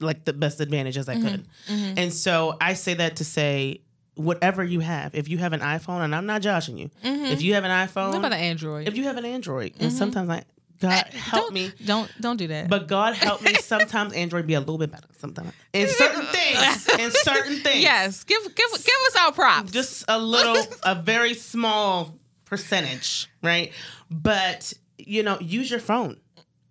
like 0.00 0.24
the 0.24 0.32
best 0.32 0.60
advantage 0.60 0.96
as 0.96 1.08
I 1.08 1.16
mm-hmm. 1.16 1.28
could. 1.28 1.46
Mm-hmm. 1.68 1.98
And 1.98 2.12
so 2.12 2.56
I 2.60 2.74
say 2.74 2.94
that 2.94 3.16
to 3.16 3.24
say 3.24 3.82
whatever 4.14 4.64
you 4.64 4.80
have, 4.80 5.14
if 5.14 5.28
you 5.28 5.38
have 5.38 5.52
an 5.52 5.60
iPhone, 5.60 6.00
and 6.02 6.14
I'm 6.14 6.26
not 6.26 6.42
joshing 6.42 6.78
you, 6.78 6.90
if 7.02 7.42
you 7.42 7.54
have 7.54 7.64
an 7.64 7.70
iPhone, 7.70 8.08
What 8.08 8.18
about 8.18 8.32
an 8.32 8.40
Android? 8.40 8.88
if 8.88 8.96
you 8.96 9.04
have 9.04 9.16
an 9.16 9.24
Android, 9.24 9.74
and 9.80 9.92
sometimes 9.92 10.28
I 10.30 10.44
God 10.82 11.04
help 11.14 11.44
don't, 11.44 11.54
me. 11.54 11.72
Don't 11.84 12.10
don't 12.20 12.36
do 12.36 12.48
that. 12.48 12.68
But 12.68 12.88
God 12.88 13.14
help 13.14 13.42
me. 13.42 13.54
Sometimes 13.60 14.12
Android 14.12 14.46
be 14.46 14.54
a 14.54 14.60
little 14.60 14.78
bit 14.78 14.90
better. 14.90 15.06
Sometimes 15.18 15.52
in 15.72 15.88
certain 15.88 16.26
things, 16.26 16.88
in 16.98 17.10
certain 17.12 17.56
things, 17.58 17.82
yes, 17.82 18.24
give 18.24 18.42
give 18.42 18.70
give 18.70 18.96
us 19.06 19.16
our 19.20 19.32
props. 19.32 19.70
just 19.70 20.04
a 20.08 20.18
little, 20.18 20.56
a 20.84 20.94
very 20.94 21.34
small 21.34 22.14
percentage, 22.44 23.30
right? 23.42 23.72
But 24.10 24.72
you 24.98 25.22
know, 25.22 25.38
use 25.40 25.70
your 25.70 25.80
phone. 25.80 26.18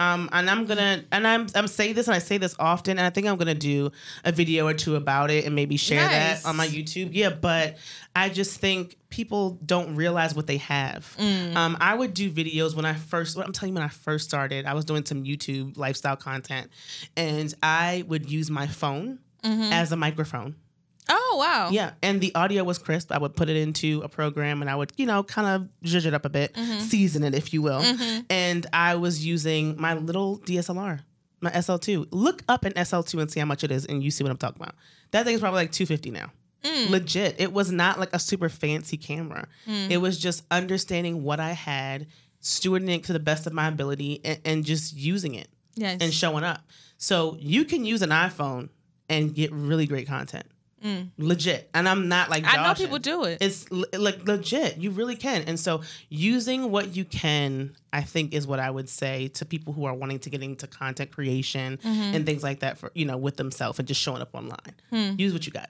Um, 0.02 0.30
and 0.32 0.50
I'm 0.50 0.66
gonna, 0.66 1.04
and 1.12 1.28
I'm, 1.28 1.48
I'm 1.54 1.68
saying 1.68 1.94
this, 1.94 2.08
and 2.08 2.16
I 2.16 2.20
say 2.20 2.38
this 2.38 2.56
often, 2.58 2.98
and 2.98 3.06
I 3.06 3.10
think 3.12 3.28
I'm 3.28 3.38
gonna 3.38 3.54
do 3.54 3.92
a 4.26 4.32
video 4.32 4.66
or 4.68 4.74
two 4.74 4.96
about 4.96 5.30
it, 5.30 5.46
and 5.46 5.54
maybe 5.54 5.78
share 5.78 6.02
Nice. 6.02 6.42
that 6.42 6.50
on 6.50 6.56
my 6.56 6.68
YouTube. 6.68 7.10
Yeah, 7.12 7.30
but 7.30 7.78
I 8.16 8.30
just 8.30 8.60
think 8.60 8.98
people 9.10 9.60
don't 9.66 9.96
realize 9.96 10.34
what 10.36 10.48
they 10.48 10.58
have. 10.58 11.16
Um, 11.20 11.78
I 11.80 11.94
would 11.94 12.14
do 12.14 12.32
videos 12.32 12.76
when 12.76 12.86
I 12.86 12.94
first, 12.94 13.38
I'm 13.38 13.52
telling 13.52 13.74
you, 13.74 13.80
when 13.80 13.84
I 13.84 13.90
first 13.90 14.28
started, 14.28 14.66
I 14.66 14.74
was 14.74 14.86
doing 14.86 15.06
some 15.06 15.24
YouTube 15.24 15.78
lifestyle 15.78 16.16
content, 16.16 16.72
and 17.16 17.54
I 17.62 18.04
would 18.08 18.30
use 18.30 18.50
my 18.50 18.68
phone 18.68 19.20
as 19.44 19.92
a 19.92 19.96
microphone. 19.98 20.56
Oh 21.10 21.36
wow. 21.40 21.70
Yeah, 21.72 21.92
and 22.02 22.22
the 22.22 22.34
audio 22.36 22.64
was 22.64 22.78
crisp. 22.78 23.12
I 23.12 23.18
would 23.18 23.36
put 23.36 23.50
it 23.50 23.58
into 23.58 24.02
a 24.04 24.10
program 24.10 24.62
and 24.62 24.70
I 24.70 24.76
would, 24.76 24.92
you 24.98 25.06
know, 25.06 25.24
kind 25.24 25.48
of 25.48 25.90
zhuzh 25.90 26.06
it 26.06 26.14
up 26.14 26.26
a 26.26 26.30
bit, 26.30 26.54
mm-hmm. 26.54 26.80
season 26.80 27.24
it, 27.24 27.36
if 27.36 27.54
you 27.54 27.62
will. 27.62 27.82
Mm-hmm. 27.82 28.22
And 28.30 28.66
I 28.74 28.96
was 28.96 29.26
using 29.26 29.80
my 29.80 29.94
little 29.94 30.40
DSLR, 30.40 31.02
my 31.42 31.52
SL2. 31.52 32.08
Look 32.12 32.44
up 32.48 32.66
an 32.66 32.74
SL2 32.74 33.22
and 33.22 33.32
see 33.32 33.40
how 33.40 33.46
much 33.46 33.64
it 33.64 33.72
is, 33.72 33.86
and 33.86 34.04
you 34.04 34.12
see 34.12 34.24
what 34.24 34.32
I'm 34.32 34.38
talking 34.38 34.62
about. 34.62 34.76
That 35.12 35.26
thing 35.26 35.36
is 35.36 35.42
probably 35.42 35.62
like 35.62 35.72
250 35.72 36.12
now. 36.12 36.32
Mm. 36.64 36.90
Legit. 36.90 37.36
It 37.40 37.52
was 37.52 37.72
not 37.72 38.00
like 38.00 38.14
a 38.14 38.20
super 38.20 38.48
fancy 38.48 38.98
camera. 38.98 39.48
Mm. 39.68 39.90
It 39.90 39.98
was 39.98 40.20
just 40.20 40.44
understanding 40.52 41.24
what 41.24 41.40
I 41.40 41.54
had, 41.54 42.08
stewarding 42.42 42.96
it 42.96 43.04
to 43.06 43.14
the 43.14 43.20
best 43.20 43.48
of 43.48 43.54
my 43.54 43.68
ability, 43.68 44.22
and, 44.24 44.40
and 44.46 44.66
just 44.66 44.96
using 44.96 45.36
it 45.36 45.48
Yes. 45.76 46.00
and 46.02 46.14
showing 46.14 46.44
up. 46.44 46.62
So 46.98 47.38
you 47.40 47.66
can 47.66 47.86
use 47.86 48.02
an 48.02 48.10
iPhone 48.10 48.70
and 49.10 49.34
get 49.34 49.52
really 49.52 49.86
great 49.86 50.08
content. 50.08 50.46
Legit. 51.18 51.70
And 51.74 51.88
I'm 51.88 52.08
not 52.08 52.30
like 52.30 52.44
I 52.46 52.64
know 52.68 52.74
people 52.74 52.98
do 53.00 53.24
it. 53.26 53.38
It's 53.42 53.70
like 53.72 54.26
legit. 54.28 54.78
You 54.78 54.92
really 54.92 55.16
can. 55.16 55.44
And 55.44 55.60
so 55.60 55.82
using 56.10 56.72
what 56.72 56.96
you 56.96 57.06
can, 57.06 57.76
I 57.94 58.02
think 58.02 58.34
is 58.34 58.48
what 58.48 58.60
I 58.60 58.70
would 58.72 58.90
say 58.90 59.28
to 59.30 59.46
people 59.46 59.74
who 59.74 59.86
are 59.86 59.94
wanting 59.94 60.20
to 60.20 60.30
get 60.30 60.42
into 60.42 60.68
content 60.68 61.12
creation 61.12 61.78
Mm-hmm. 61.84 62.16
and 62.16 62.26
things 62.26 62.44
like 62.44 62.60
that 62.62 62.78
for, 62.78 62.92
you 62.96 63.06
know, 63.06 63.18
with 63.18 63.38
themselves 63.38 63.78
and 63.80 63.88
just 63.88 64.02
showing 64.02 64.22
up 64.22 64.30
online. 64.34 64.76
Hmm. 64.90 65.12
Use 65.18 65.34
what 65.34 65.46
you 65.46 65.52
got. 65.52 65.70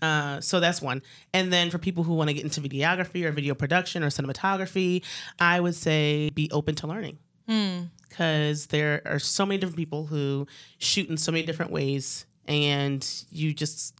Uh, 0.00 0.40
so 0.40 0.60
that's 0.60 0.80
one. 0.80 1.02
And 1.34 1.52
then 1.52 1.70
for 1.70 1.78
people 1.78 2.04
who 2.04 2.14
want 2.14 2.28
to 2.28 2.34
get 2.34 2.44
into 2.44 2.60
videography 2.60 3.24
or 3.24 3.32
video 3.32 3.52
production 3.54 4.04
or 4.04 4.08
cinematography, 4.10 5.02
I 5.40 5.58
would 5.58 5.74
say 5.74 6.30
be 6.30 6.48
open 6.52 6.76
to 6.76 6.86
learning 6.86 7.18
Hmm. 7.48 7.84
because 8.08 8.66
there 8.66 9.02
are 9.06 9.18
so 9.18 9.44
many 9.44 9.58
different 9.58 9.76
people 9.76 10.06
who 10.06 10.46
shoot 10.78 11.08
in 11.10 11.16
so 11.16 11.32
many 11.32 11.44
different 11.44 11.72
ways, 11.72 12.26
and 12.46 13.04
you 13.30 13.52
just 13.52 13.94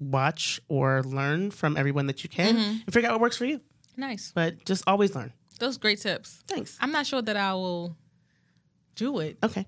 watch 0.00 0.60
or 0.68 1.02
learn 1.04 1.50
from 1.50 1.76
everyone 1.76 2.06
that 2.06 2.22
you 2.24 2.28
can 2.30 2.56
Mm-hmm. 2.56 2.70
and 2.86 2.92
figure 2.92 3.08
out 3.08 3.12
what 3.14 3.20
works 3.20 3.36
for 3.36 3.44
you. 3.44 3.60
nice. 3.96 4.32
But 4.34 4.64
just 4.64 4.82
always 4.86 5.14
learn. 5.14 5.32
Those 5.58 5.76
great 5.78 6.00
tips. 6.00 6.42
Thanks. 6.48 6.78
I'm 6.80 6.90
not 6.90 7.06
sure 7.06 7.20
that 7.22 7.36
I 7.36 7.52
will 7.54 7.96
do 8.96 9.18
it, 9.20 9.36
Okay. 9.42 9.66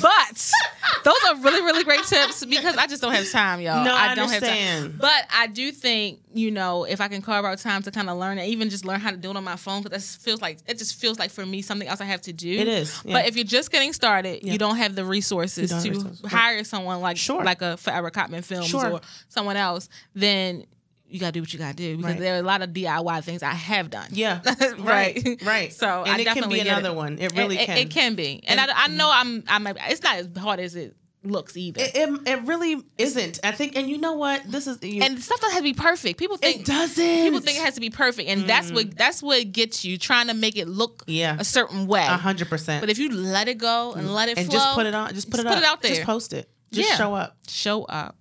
but 0.00 0.50
those 1.06 1.24
are 1.28 1.36
really 1.36 1.62
really 1.62 1.84
great 1.84 2.04
tips 2.04 2.44
because 2.44 2.76
I 2.76 2.86
just 2.86 3.00
don't 3.00 3.14
have 3.14 3.30
time, 3.30 3.60
y'all. 3.60 3.84
No, 3.84 3.94
I 3.94 4.14
don't 4.14 4.28
have 4.30 4.42
understand. 4.42 4.90
time. 4.90 4.98
But 5.00 5.24
I 5.34 5.46
do 5.46 5.70
think 5.72 6.20
you 6.34 6.50
know 6.50 6.84
if 6.84 7.00
I 7.00 7.08
can 7.08 7.22
carve 7.22 7.44
out 7.44 7.58
time 7.58 7.82
to 7.82 7.90
kind 7.90 8.10
of 8.10 8.18
learn 8.18 8.38
and 8.38 8.48
even 8.48 8.68
just 8.68 8.84
learn 8.84 9.00
how 9.00 9.10
to 9.10 9.16
do 9.16 9.30
it 9.30 9.36
on 9.36 9.44
my 9.44 9.56
phone 9.56 9.82
because 9.82 10.16
that 10.16 10.22
feels 10.22 10.42
like 10.42 10.58
it 10.66 10.78
just 10.78 10.96
feels 10.96 11.18
like 11.18 11.30
for 11.30 11.46
me 11.46 11.62
something 11.62 11.88
else 11.88 12.00
I 12.00 12.04
have 12.06 12.20
to 12.22 12.32
do. 12.32 12.50
It 12.50 12.68
is, 12.68 13.00
yeah. 13.04 13.12
But 13.14 13.26
if 13.28 13.36
you're 13.36 13.44
just 13.44 13.70
getting 13.70 13.92
started, 13.92 14.42
Yeah. 14.42 14.52
you 14.52 14.58
don't 14.58 14.76
have 14.76 14.94
the 14.96 15.04
resources 15.04 15.70
to 15.82 15.90
resources. 15.90 16.20
hire 16.30 16.64
someone 16.64 17.00
like 17.00 17.16
Sure. 17.16 17.42
like 17.44 17.62
a 17.62 17.76
Forever 17.76 18.10
Cottman 18.10 18.44
Films 18.44 18.66
Sure. 18.68 18.90
or 18.94 19.00
someone 19.28 19.56
else. 19.56 19.88
Then 20.14 20.66
you 21.08 21.20
gotta 21.20 21.32
do 21.32 21.40
what 21.40 21.52
you 21.52 21.58
gotta 21.58 21.76
do 21.76 21.96
because 21.96 22.12
Right. 22.12 22.20
there 22.20 22.34
are 22.36 22.40
a 22.40 22.42
lot 22.42 22.62
of 22.62 22.70
DIY 22.70 23.24
things 23.24 23.42
I 23.42 23.50
have 23.52 23.90
done. 23.90 24.08
Yeah. 24.10 24.40
right, 24.78 24.78
Right. 24.78 25.42
Right. 25.42 25.72
So 25.72 26.04
and 26.04 26.16
I 26.16 26.18
it 26.20 26.26
can 26.26 26.48
be 26.48 26.60
another 26.60 26.90
it. 26.90 26.94
one. 26.94 27.18
It 27.18 27.34
really 27.36 27.58
it, 27.58 27.66
can. 27.66 27.78
It, 27.78 27.86
it 27.86 27.90
can 27.90 28.14
be, 28.14 28.42
and, 28.46 28.60
I, 28.60 28.68
I 28.74 28.88
know 28.88 29.10
I'm. 29.12 29.44
I'm. 29.48 29.66
It's 29.88 30.02
not 30.02 30.16
as 30.16 30.28
hard 30.36 30.60
as 30.60 30.74
it 30.74 30.96
looks 31.26 31.56
either. 31.56 31.80
It, 31.82 32.20
it, 32.26 32.42
really 32.42 32.82
isn't. 32.98 33.40
I 33.44 33.52
think, 33.52 33.76
and 33.76 33.88
you 33.88 33.98
know 33.98 34.14
what? 34.14 34.42
This 34.50 34.66
is 34.66 34.82
you, 34.82 35.02
and 35.02 35.20
stuff 35.20 35.40
doesn't 35.40 35.54
have 35.54 35.60
to 35.60 35.64
be 35.64 35.74
perfect. 35.74 36.18
People 36.18 36.36
think 36.36 36.60
it 36.60 36.66
doesn't. 36.66 37.04
people 37.04 37.40
think 37.40 37.58
it 37.58 37.64
has 37.64 37.74
to 37.74 37.80
be 37.80 37.90
perfect, 37.90 38.28
and 38.28 38.48
that's 38.48 38.70
what 38.70 38.86
mm. 38.90 38.96
that's 38.96 39.22
what 39.22 39.52
gets 39.52 39.84
you 39.84 39.98
trying 39.98 40.28
to 40.28 40.34
make 40.34 40.56
it 40.56 40.68
look 40.68 41.04
Yeah. 41.06 41.36
a 41.38 41.44
certain 41.44 41.86
way. 41.86 42.06
a 42.06 42.16
hundred 42.16 42.48
percent. 42.48 42.80
But 42.80 42.90
if 42.90 42.98
you 42.98 43.10
let 43.12 43.48
it 43.48 43.58
go 43.58 43.92
and 43.92 44.08
mm. 44.08 44.14
let 44.14 44.28
it 44.28 44.38
and 44.38 44.46
flow, 44.46 44.58
just 44.58 44.74
put 44.74 44.86
it 44.86 44.94
on, 44.94 45.14
just 45.14 45.30
put 45.30 45.36
just 45.36 45.46
it 45.46 45.48
put 45.48 45.58
up. 45.58 45.62
it 45.62 45.66
out 45.66 45.82
there. 45.82 45.94
Just 45.94 46.06
post 46.06 46.32
it. 46.32 46.48
Just 46.72 46.90
Yeah. 46.90 46.96
show 46.96 47.14
up. 47.14 47.36
show 47.48 47.84
up. 47.84 48.16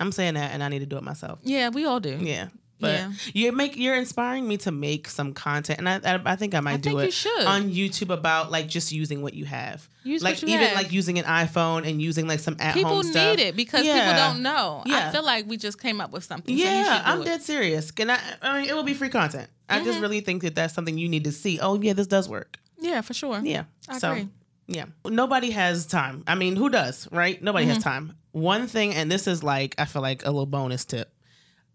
I'm 0.00 0.12
saying 0.12 0.34
that, 0.34 0.52
and 0.52 0.62
I 0.62 0.68
need 0.68 0.80
to 0.80 0.86
do 0.86 0.96
it 0.96 1.02
myself. 1.02 1.38
Yeah, 1.42 1.70
we 1.70 1.84
all 1.84 2.00
do. 2.00 2.18
Yeah. 2.20 2.48
But 2.78 2.90
Yeah. 2.92 3.12
you 3.32 3.52
make 3.52 3.74
you're 3.78 3.96
inspiring 3.96 4.46
me 4.46 4.58
to 4.58 4.70
make 4.70 5.08
some 5.08 5.32
content, 5.32 5.78
and 5.78 5.88
I 5.88 5.96
I, 6.16 6.20
I 6.32 6.36
think 6.36 6.54
I 6.54 6.60
might 6.60 6.74
I 6.74 6.76
do 6.76 6.98
it 6.98 7.24
you 7.24 7.30
on 7.46 7.70
YouTube 7.70 8.12
about 8.12 8.50
like 8.50 8.68
just 8.68 8.92
using 8.92 9.22
what 9.22 9.32
you 9.32 9.46
have. 9.46 9.88
Use 10.04 10.22
like 10.22 10.42
you 10.42 10.48
even 10.48 10.60
have. 10.60 10.76
like 10.76 10.92
using 10.92 11.18
an 11.18 11.24
iPhone 11.24 11.88
and 11.88 12.02
using 12.02 12.28
like 12.28 12.38
some 12.40 12.54
at 12.60 12.74
People 12.74 12.90
home 12.96 13.02
stuff. 13.04 13.38
need 13.38 13.42
it 13.42 13.56
because 13.56 13.80
people 13.80 14.12
don't 14.12 14.42
know. 14.42 14.82
Yeah. 14.84 15.08
I 15.08 15.10
feel 15.12 15.24
like 15.24 15.46
we 15.48 15.56
just 15.56 15.80
came 15.80 16.02
up 16.02 16.12
with 16.12 16.24
something. 16.24 16.54
so 16.54 16.62
you 16.62 16.68
Yeah, 16.68 16.96
should 16.98 17.04
do 17.06 17.10
I'm 17.12 17.22
it. 17.22 17.24
dead 17.24 17.42
serious. 17.42 17.90
Can 17.92 18.10
I? 18.10 18.18
I 18.42 18.60
mean, 18.60 18.68
it 18.68 18.74
will 18.76 18.82
be 18.84 18.92
free 18.94 19.08
content. 19.08 19.48
I 19.70 19.76
Mm-hmm. 19.76 19.84
just 19.86 20.00
really 20.00 20.20
think 20.20 20.42
that 20.42 20.54
that's 20.54 20.74
something 20.74 20.98
you 20.98 21.08
need 21.08 21.24
to 21.24 21.32
see. 21.32 21.58
Oh 21.58 21.80
yeah, 21.80 21.94
this 21.94 22.06
does 22.06 22.28
work. 22.28 22.58
Yeah, 22.78 23.00
for 23.00 23.14
sure. 23.14 23.40
Yeah. 23.42 23.64
I 23.88 23.98
so, 23.98 24.10
agree. 24.12 24.28
Yeah. 24.68 24.86
Nobody 25.04 25.50
has 25.50 25.86
time. 25.86 26.24
I 26.26 26.34
mean, 26.34 26.56
who 26.56 26.68
does, 26.68 27.08
right? 27.12 27.40
Nobody 27.42 27.66
Mm-hmm. 27.66 27.74
has 27.74 27.82
time. 27.84 28.16
One 28.32 28.66
thing, 28.66 28.94
and 28.94 29.10
this 29.10 29.26
is 29.26 29.42
like, 29.42 29.74
I 29.78 29.84
feel 29.84 30.02
like 30.02 30.22
a 30.24 30.30
little 30.30 30.46
bonus 30.46 30.84
tip, 30.84 31.10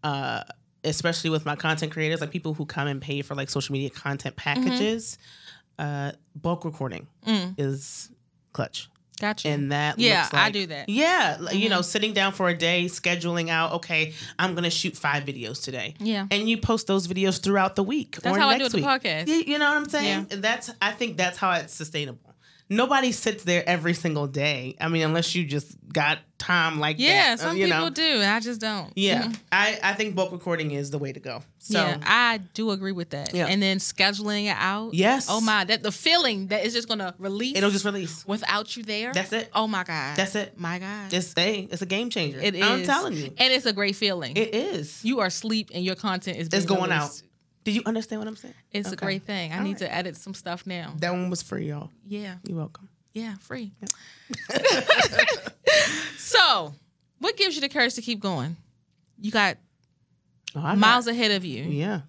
uh, 0.04 0.44
especially 0.84 1.30
with 1.30 1.46
my 1.46 1.56
content 1.56 1.92
creators, 1.92 2.22
like 2.22 2.32
people 2.32 2.54
who 2.54 2.66
come 2.66 2.88
and 2.88 3.02
pay 3.02 3.22
for 3.22 3.36
like 3.36 3.50
social 3.50 3.74
media 3.74 3.90
content 3.90 4.36
Mm-hmm. 4.36 4.64
packages, 4.64 5.18
uh, 5.80 6.12
bulk 6.36 6.66
recording 6.66 7.08
is 7.58 8.12
clutch. 8.54 8.90
Gotcha. 9.20 9.50
And 9.50 9.72
that 9.72 9.98
Mm. 9.98 10.02
Yeah, 10.02 10.22
looks 10.24 10.34
I 10.34 10.50
do 10.50 10.66
that. 10.68 10.88
Mm-hmm. 10.88 11.00
Yeah, 11.00 11.52
you 11.52 11.70
know, 11.70 11.82
sitting 11.84 12.12
down 12.14 12.34
for 12.34 12.50
a 12.50 12.58
day, 12.58 12.86
scheduling 12.86 13.50
out. 13.50 13.74
Okay, 13.74 14.14
I'm 14.40 14.56
gonna 14.56 14.72
shoot 14.72 14.98
five 14.98 15.24
videos 15.26 15.64
today. 15.64 15.94
Yeah. 16.00 16.26
and 16.32 16.50
you 16.50 16.58
post 16.58 16.88
those 16.88 17.08
videos 17.08 17.40
throughout 17.42 17.76
the 17.76 17.84
week. 17.84 18.18
That's 18.22 18.36
or 18.36 18.40
how 18.40 18.50
I 18.50 18.58
do 18.58 18.64
with 18.64 18.74
the 18.74 18.82
podcast. 18.82 19.28
You, 19.28 19.36
you 19.46 19.60
know 19.60 19.70
what 19.70 19.78
I'm 19.78 19.90
saying? 19.90 20.28
That's 20.30 20.72
I 20.82 20.92
think 20.92 21.18
that's 21.18 21.38
how 21.38 21.52
it's 21.54 21.74
sustainable. 21.74 22.31
Nobody 22.72 23.12
sits 23.12 23.44
there 23.44 23.68
every 23.68 23.94
single 23.94 24.28
day. 24.28 24.76
I 24.80 24.88
mean, 24.88 25.02
unless 25.04 25.36
you 25.36 25.44
just 25.46 25.76
got 25.92 26.20
time 26.38 26.80
like 26.80 26.96
yeah, 27.00 27.36
that. 27.36 27.40
uh, 27.44 27.50
some 27.50 27.58
you 27.58 27.66
people 27.66 27.82
know? 27.82 27.90
do, 27.90 28.02
and 28.02 28.24
I 28.32 28.40
just 28.40 28.62
don't. 28.62 28.92
Yeah, 28.96 29.24
Mhm. 29.26 29.40
I 29.52 29.78
I 29.84 29.94
think 29.94 30.16
bulk 30.16 30.32
recording 30.32 30.72
is 30.72 30.90
the 30.90 30.98
way 30.98 31.12
to 31.12 31.20
go. 31.20 31.44
So 31.60 31.78
yeah, 31.80 31.98
I 32.04 32.40
do 32.54 32.72
agree 32.72 32.94
with 32.94 33.10
that. 33.10 33.34
Yeah. 33.34 33.48
And 33.48 33.62
then 33.62 33.78
scheduling 33.80 34.46
it 34.46 34.56
out. 34.58 34.94
Yes. 34.94 35.28
Oh 35.30 35.42
my, 35.42 35.66
that 35.66 35.84
the 35.84 35.92
feeling 35.92 36.48
that 36.48 36.64
is 36.66 36.74
just 36.74 36.88
gonna 36.88 37.14
release. 37.20 37.58
it'll 37.58 37.72
just 37.72 37.84
release. 37.86 38.26
without 38.26 38.76
you 38.78 38.84
there. 38.84 39.12
That's 39.14 39.34
it. 39.34 39.50
Oh 39.54 39.68
my 39.68 39.84
god. 39.84 40.16
That's 40.16 40.34
it. 40.36 40.58
My 40.58 40.80
god. 40.80 41.14
It's 41.14 41.34
hey, 41.36 41.68
it's 41.70 41.82
a 41.82 41.86
game 41.86 42.10
changer. 42.10 42.40
it 42.40 42.56
is. 42.56 42.64
I'm 42.64 42.84
telling 42.86 43.14
you, 43.14 43.34
And 43.38 43.54
it's 43.54 43.66
a 43.66 43.74
great 43.74 43.98
feeling. 43.98 44.38
it 44.38 44.56
is. 44.56 45.04
you 45.04 45.20
are 45.20 45.28
asleep 45.28 45.72
and 45.74 45.84
your 45.84 45.96
content 45.96 46.38
is 46.38 46.48
It's 46.48 46.66
going 46.66 46.92
out. 46.94 47.22
Released. 47.64 47.64
Did 47.64 47.76
you 47.76 47.82
understand 47.86 48.22
what 48.22 48.28
I'm 48.28 48.36
saying? 48.36 48.54
It's 48.72 48.92
a 48.92 48.96
great 48.96 49.24
thing. 49.24 49.52
I 49.54 49.58
All 49.58 49.64
need 49.64 49.72
right. 49.82 49.90
to 49.90 49.94
edit 49.94 50.18
some 50.18 50.34
stuff 50.34 50.66
now. 50.68 50.94
That 51.00 51.12
one 51.12 51.30
was 51.30 51.42
free, 51.42 51.68
y'all. 51.70 51.90
Yeah. 52.06 52.36
You're 52.44 52.58
welcome. 52.58 52.90
Yeah, 53.14 53.36
free. 53.42 53.74
so, 56.18 56.74
what 57.20 57.38
gives 57.38 57.56
you 57.56 57.62
the 57.62 57.70
courage 57.70 57.94
to 57.96 58.02
keep 58.02 58.20
going? 58.20 58.58
You 59.20 59.32
got 59.32 59.58
Oh, 60.56 60.60
I 60.60 60.72
got- 60.72 60.78
miles 60.80 61.08
ahead 61.08 61.32
of 61.32 61.46
you. 61.46 61.64
Yeah. 61.64 62.02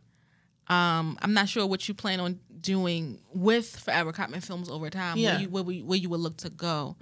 Um, 0.68 1.18
I'm 1.22 1.32
not 1.34 1.48
sure 1.48 1.66
what 1.66 1.86
you 1.88 1.94
plan 1.94 2.18
on 2.20 2.40
doing 2.60 3.18
with 3.34 3.76
Forever 3.80 4.12
Cottman 4.12 4.42
Films 4.42 4.68
over 4.70 4.90
time. 4.90 5.16
Yeah. 5.18 5.32
Where 5.32 5.40
you, 5.42 5.48
where, 5.50 5.64
where 5.84 5.98
you 5.98 6.08
would 6.08 6.20
look 6.20 6.36
to 6.38 6.50
go. 6.50 6.96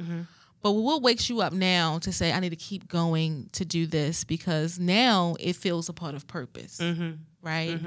But 0.63 0.73
what 0.73 1.01
wakes 1.03 1.31
you 1.31 1.41
up 1.41 1.53
now 1.55 1.99
to 2.01 2.13
say, 2.13 2.33
I 2.33 2.41
need 2.41 2.51
to 2.51 2.57
keep 2.57 2.89
going 2.89 3.49
to 3.53 3.65
do 3.65 3.87
this 3.87 4.25
because 4.25 4.79
now 4.79 5.35
it 5.41 5.57
feels 5.57 5.89
a 5.89 5.95
part 5.95 6.15
of 6.15 6.27
purpose, 6.27 6.79
Mm-hmm. 6.79 7.13
right? 7.43 7.79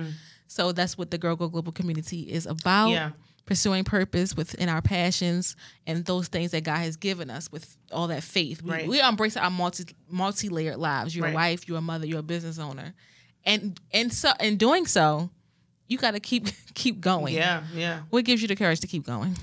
So 0.53 0.71
that's 0.71 0.97
what 0.97 1.09
the 1.11 1.17
Girl 1.17 1.35
Go 1.35 1.47
Global 1.47 1.71
community 1.71 2.21
is 2.21 2.45
about. 2.45 2.89
Yeah. 2.89 3.11
Pursuing 3.45 3.83
purpose 3.83 4.37
within 4.37 4.69
our 4.69 4.81
passions 4.81 5.55
and 5.85 6.05
those 6.05 6.27
things 6.29 6.51
that 6.51 6.63
God 6.63 6.77
has 6.77 6.95
given 6.95 7.29
us 7.29 7.51
with 7.51 7.75
all 7.91 8.07
that 8.07 8.23
faith. 8.23 8.61
We, 8.61 8.71
Right. 8.71 8.87
we 8.87 9.01
embrace 9.01 9.35
our 9.35 9.49
multi 9.51 9.85
multi 10.09 10.47
layered 10.49 10.77
lives. 10.77 11.13
You're 11.15 11.25
Right. 11.25 11.33
a 11.33 11.35
wife, 11.35 11.67
you're 11.67 11.77
a 11.79 11.81
mother, 11.81 12.05
you're 12.05 12.19
a 12.19 12.23
business 12.23 12.57
owner, 12.59 12.93
and 13.43 13.77
and 13.91 14.13
so 14.13 14.31
in 14.39 14.55
doing 14.57 14.85
so, 14.85 15.29
you 15.89 15.97
got 15.97 16.11
to 16.11 16.21
keep 16.21 16.47
keep 16.73 17.01
going. 17.01 17.33
Yeah, 17.33 17.63
yeah. 17.73 18.03
What 18.11 18.23
gives 18.23 18.41
you 18.41 18.47
the 18.47 18.55
courage 18.55 18.79
to 18.81 18.87
keep 18.87 19.05
going? 19.05 19.35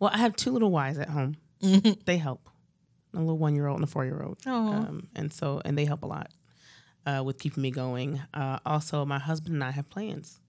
Well, 0.00 0.10
I 0.12 0.18
have 0.18 0.34
two 0.34 0.50
little 0.50 0.72
Ys 0.76 0.98
at 0.98 1.10
home. 1.10 1.36
They 1.60 2.16
help. 2.16 2.48
A 3.14 3.18
little 3.20 3.38
one 3.38 3.54
year 3.54 3.68
old 3.68 3.76
and 3.78 3.84
a 3.84 3.86
four 3.86 4.04
year 4.04 4.20
old. 4.20 4.38
Aw. 4.46 4.50
Um, 4.50 5.08
and 5.14 5.32
so, 5.32 5.62
and 5.64 5.78
they 5.78 5.84
help 5.84 6.02
a 6.02 6.06
lot 6.06 6.32
uh, 7.06 7.22
with 7.24 7.38
keeping 7.38 7.62
me 7.62 7.70
going. 7.70 8.20
Uh, 8.34 8.58
also, 8.66 9.04
my 9.04 9.20
husband 9.20 9.54
and 9.54 9.62
I 9.62 9.70
have 9.70 9.88
plans 9.88 10.40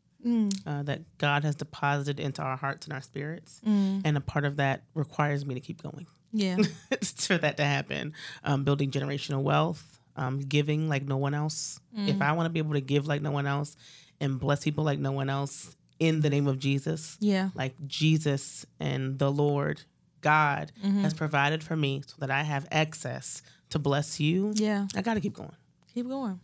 uh, 0.65 0.83
that 0.83 1.01
God 1.17 1.43
has 1.43 1.55
deposited 1.55 2.19
into 2.19 2.41
our 2.41 2.57
hearts 2.57 2.85
and 2.87 2.93
our 2.93 3.01
spirits. 3.01 3.61
And 3.65 4.17
a 4.17 4.21
part 4.21 4.45
of 4.45 4.57
that 4.57 4.83
requires 4.93 5.45
me 5.45 5.53
to 5.55 5.59
keep 5.61 5.81
going 5.83 6.07
Yeah. 6.33 6.57
for 7.03 7.37
that 7.37 7.57
to 7.57 7.63
happen. 7.65 8.13
Um, 8.43 8.63
building 8.63 8.91
generational 8.91 9.43
wealth, 9.43 9.99
um, 10.15 10.39
giving 10.39 10.89
like 10.89 11.03
no 11.07 11.17
one 11.17 11.33
else. 11.33 11.79
If 11.95 12.21
I 12.21 12.31
want 12.33 12.45
to 12.47 12.49
be 12.49 12.59
able 12.59 12.73
to 12.73 12.81
give 12.81 13.07
like 13.07 13.21
no 13.21 13.31
one 13.31 13.45
else 13.47 13.75
and 14.19 14.39
bless 14.39 14.63
people 14.63 14.83
like 14.83 14.99
no 14.99 15.11
one 15.11 15.29
else 15.29 15.75
in 15.99 16.21
the 16.21 16.29
name 16.29 16.47
of 16.47 16.57
Jesus, 16.59 17.17
Yeah. 17.21 17.49
like 17.55 17.73
Jesus 17.87 18.65
and 18.79 19.17
the 19.19 19.31
Lord 19.31 19.83
God 20.21 20.71
Mm-hmm. 20.83 21.01
has 21.01 21.13
provided 21.13 21.63
for 21.63 21.75
me 21.75 22.01
so 22.07 22.15
that 22.19 22.31
I 22.31 22.41
have 22.43 22.67
access 22.71 23.41
to 23.69 23.77
bless 23.79 24.19
you. 24.19 24.53
Yeah. 24.55 24.87
I 24.95 25.01
got 25.01 25.13
to 25.13 25.21
keep 25.21 25.33
going. 25.35 25.51
Keep 25.93 26.07
going. 26.09 26.39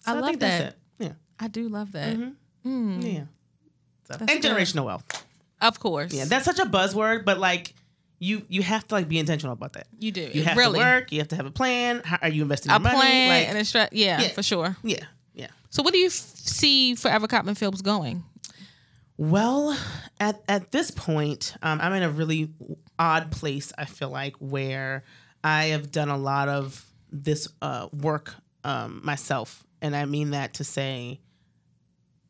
So 0.00 0.10
I 0.10 0.14
love 0.14 0.24
think 0.26 0.40
that's 0.40 0.64
that. 0.64 0.76
Yeah. 0.98 1.12
I 1.38 1.46
do 1.48 1.68
love 1.68 1.92
that. 1.92 2.16
Yeah. 2.64 2.98
Yeah. 3.00 3.24
So, 4.10 4.16
and 4.20 4.28
good. 4.28 4.42
generational 4.42 4.84
wealth. 4.86 5.24
Of 5.60 5.78
course. 5.78 6.12
Yeah, 6.12 6.24
that's 6.24 6.44
such 6.44 6.58
a 6.58 6.64
buzzword, 6.66 7.24
but 7.24 7.38
like 7.38 7.74
you 8.18 8.42
you 8.48 8.62
have 8.62 8.86
to 8.88 8.94
like 8.94 9.08
be 9.08 9.18
intentional 9.18 9.52
about 9.52 9.72
that. 9.74 9.86
you 9.98 10.10
do. 10.12 10.22
You 10.32 10.42
have 10.44 10.56
really. 10.56 10.78
to 10.78 10.84
work. 10.84 11.12
You 11.12 11.18
have 11.20 11.28
to 11.28 11.36
have 11.36 11.46
a 11.46 11.50
plan. 11.50 12.02
How 12.04 12.18
are 12.22 12.28
you 12.28 12.42
investing 12.42 12.70
A 12.70 12.74
your 12.74 12.80
money? 12.80 12.96
plan 12.98 13.28
Like, 13.28 13.48
and 13.48 13.58
a 13.58 13.62
strat. 13.62 13.88
Yeah, 13.92 14.20
Yeah. 14.20 14.28
for 14.28 14.42
sure. 14.42 14.76
yeah, 14.82 15.04
yeah. 15.34 15.48
So, 15.70 15.82
what 15.82 15.92
do 15.92 15.98
you 15.98 16.06
f- 16.06 16.12
see 16.12 16.94
Forever 16.96 17.26
Cottman 17.28 17.56
Films 17.56 17.82
going? 17.82 18.24
Well, 19.16 19.76
at 20.18 20.40
at 20.48 20.72
this 20.72 20.90
point, 20.90 21.54
um, 21.62 21.78
I'm 21.80 21.92
in 21.92 22.02
a 22.02 22.10
really 22.10 22.50
odd 22.98 23.30
place. 23.30 23.72
I 23.76 23.84
feel 23.84 24.08
like 24.08 24.34
where 24.36 25.04
I 25.44 25.66
have 25.66 25.90
done 25.92 26.08
a 26.08 26.16
lot 26.16 26.48
of 26.48 26.84
this 27.12 27.48
uh, 27.60 27.88
work 27.92 28.34
um, 28.64 29.00
myself, 29.04 29.64
and 29.82 29.94
I 29.94 30.06
mean 30.06 30.30
that 30.30 30.54
to 30.54 30.64
say, 30.64 31.20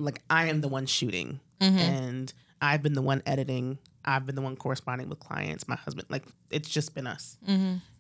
like 0.01 0.23
I 0.31 0.47
am 0.49 0.61
the 0.61 0.69
one 0.69 0.87
shooting, 0.87 1.41
and 1.61 2.33
I've 2.61 2.83
been 2.83 2.95
the 2.95 3.03
one 3.03 3.23
editing. 3.27 3.79
I've 4.05 4.25
been 4.27 4.35
the 4.35 4.43
one 4.43 4.57
corresponding 4.57 5.09
with 5.09 5.19
clients. 5.21 5.69
My 5.69 5.77
husband, 5.77 6.07
like 6.11 6.25
it's 6.51 6.69
just 6.69 6.95
been 6.95 7.07
us, 7.07 7.37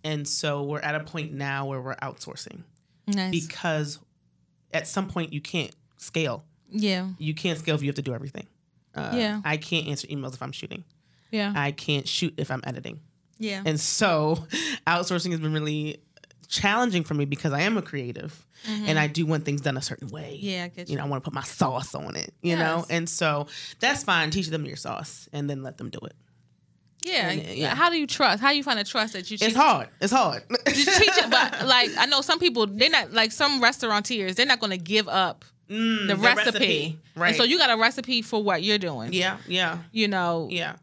and 0.04 0.26
so 0.26 0.62
we're 0.64 0.80
at 0.80 0.94
a 0.94 1.00
point 1.00 1.32
now 1.32 1.66
where 1.66 1.80
we're 1.80 1.94
outsourcing 1.96 2.62
Nice. 3.06 3.30
because 3.46 3.98
at 4.72 4.86
some 4.88 5.08
point 5.08 5.32
you 5.32 5.40
can't 5.40 5.74
scale. 5.98 6.44
yeah. 6.70 7.08
You 7.18 7.34
can't 7.34 7.58
scale 7.58 7.74
if 7.74 7.82
you 7.82 7.88
have 7.88 7.96
to 7.96 8.02
do 8.02 8.14
everything. 8.14 8.46
Uh, 8.94 9.12
Yeah. 9.14 9.40
I 9.44 9.56
can't 9.56 9.88
answer 9.88 10.06
emails 10.08 10.34
if 10.34 10.42
I'm 10.42 10.52
shooting. 10.52 10.84
Yeah. 11.30 11.52
I 11.54 11.72
can't 11.72 12.08
shoot 12.08 12.34
if 12.38 12.50
I'm 12.50 12.62
editing. 12.64 13.00
yeah. 13.38 13.62
And 13.66 13.78
so 13.78 14.36
outsourcing 14.86 15.30
has 15.32 15.40
been 15.40 15.52
really 15.52 16.00
challenging 16.50 17.04
for 17.04 17.14
me 17.14 17.24
because 17.24 17.52
I 17.52 17.60
am 17.62 17.76
a 17.78 17.82
creative 17.82 18.46
and 18.66 18.98
I 18.98 19.06
do 19.06 19.24
want 19.24 19.44
things 19.46 19.62
done 19.62 19.76
a 19.78 19.82
certain 19.82 20.08
way. 20.08 20.34
Mm-hmm. 20.36 20.46
Yeah, 20.46 20.64
I 20.64 20.68
get 20.68 20.90
You 20.90 20.96
know, 20.96 21.04
I 21.04 21.06
want 21.06 21.22
to 21.24 21.30
put 21.30 21.34
my 21.34 21.42
sauce 21.44 21.94
on 21.94 22.16
it, 22.16 22.34
you 22.42 22.56
know? 22.56 22.84
And 22.90 23.08
so 23.08 23.46
that's 23.78 24.04
fine. 24.04 24.30
Teach 24.30 24.48
them 24.48 24.66
your 24.66 24.76
sauce 24.76 25.28
and 25.32 25.48
then 25.48 25.62
let 25.62 25.78
them 25.78 25.88
do 25.88 25.98
it. 26.04 26.12
yeah. 27.02 27.32
yeah. 27.32 27.74
How 27.74 27.88
do 27.88 27.96
you 27.96 28.06
trust? 28.06 28.42
How 28.42 28.50
do 28.50 28.56
you 28.56 28.62
find 28.62 28.78
a 28.78 28.84
trust 28.84 29.14
that 29.14 29.30
you 29.30 29.38
It's 29.40 29.56
hard. 29.56 29.88
It's 30.00 30.12
hard. 30.12 30.42
You 30.50 30.74
teach 30.84 31.16
it, 31.16 31.30
but 31.30 31.66
like 31.66 31.90
I 31.96 32.04
know 32.06 32.20
some 32.20 32.38
people, 32.38 32.66
they're 32.66 32.90
not 32.90 33.12
like 33.12 33.32
some 33.32 33.62
restaurateurs. 33.62 34.34
They're 34.34 34.44
not 34.44 34.60
going 34.60 34.72
to 34.72 34.78
give 34.78 35.08
up 35.08 35.44
Mm, 35.70 36.08
the, 36.08 36.16
recipe. 36.16 36.98
Right. 37.14 37.28
And 37.28 37.36
so 37.36 37.44
you 37.44 37.56
got 37.56 37.70
a 37.70 37.76
recipe 37.80 38.22
for 38.22 38.42
what 38.42 38.64
you're 38.64 38.76
doing. 38.76 39.12
yeah, 39.12 39.36
yeah, 39.46 39.78
You 39.92 40.08
know. 40.08 40.48
yeah. 40.50 40.74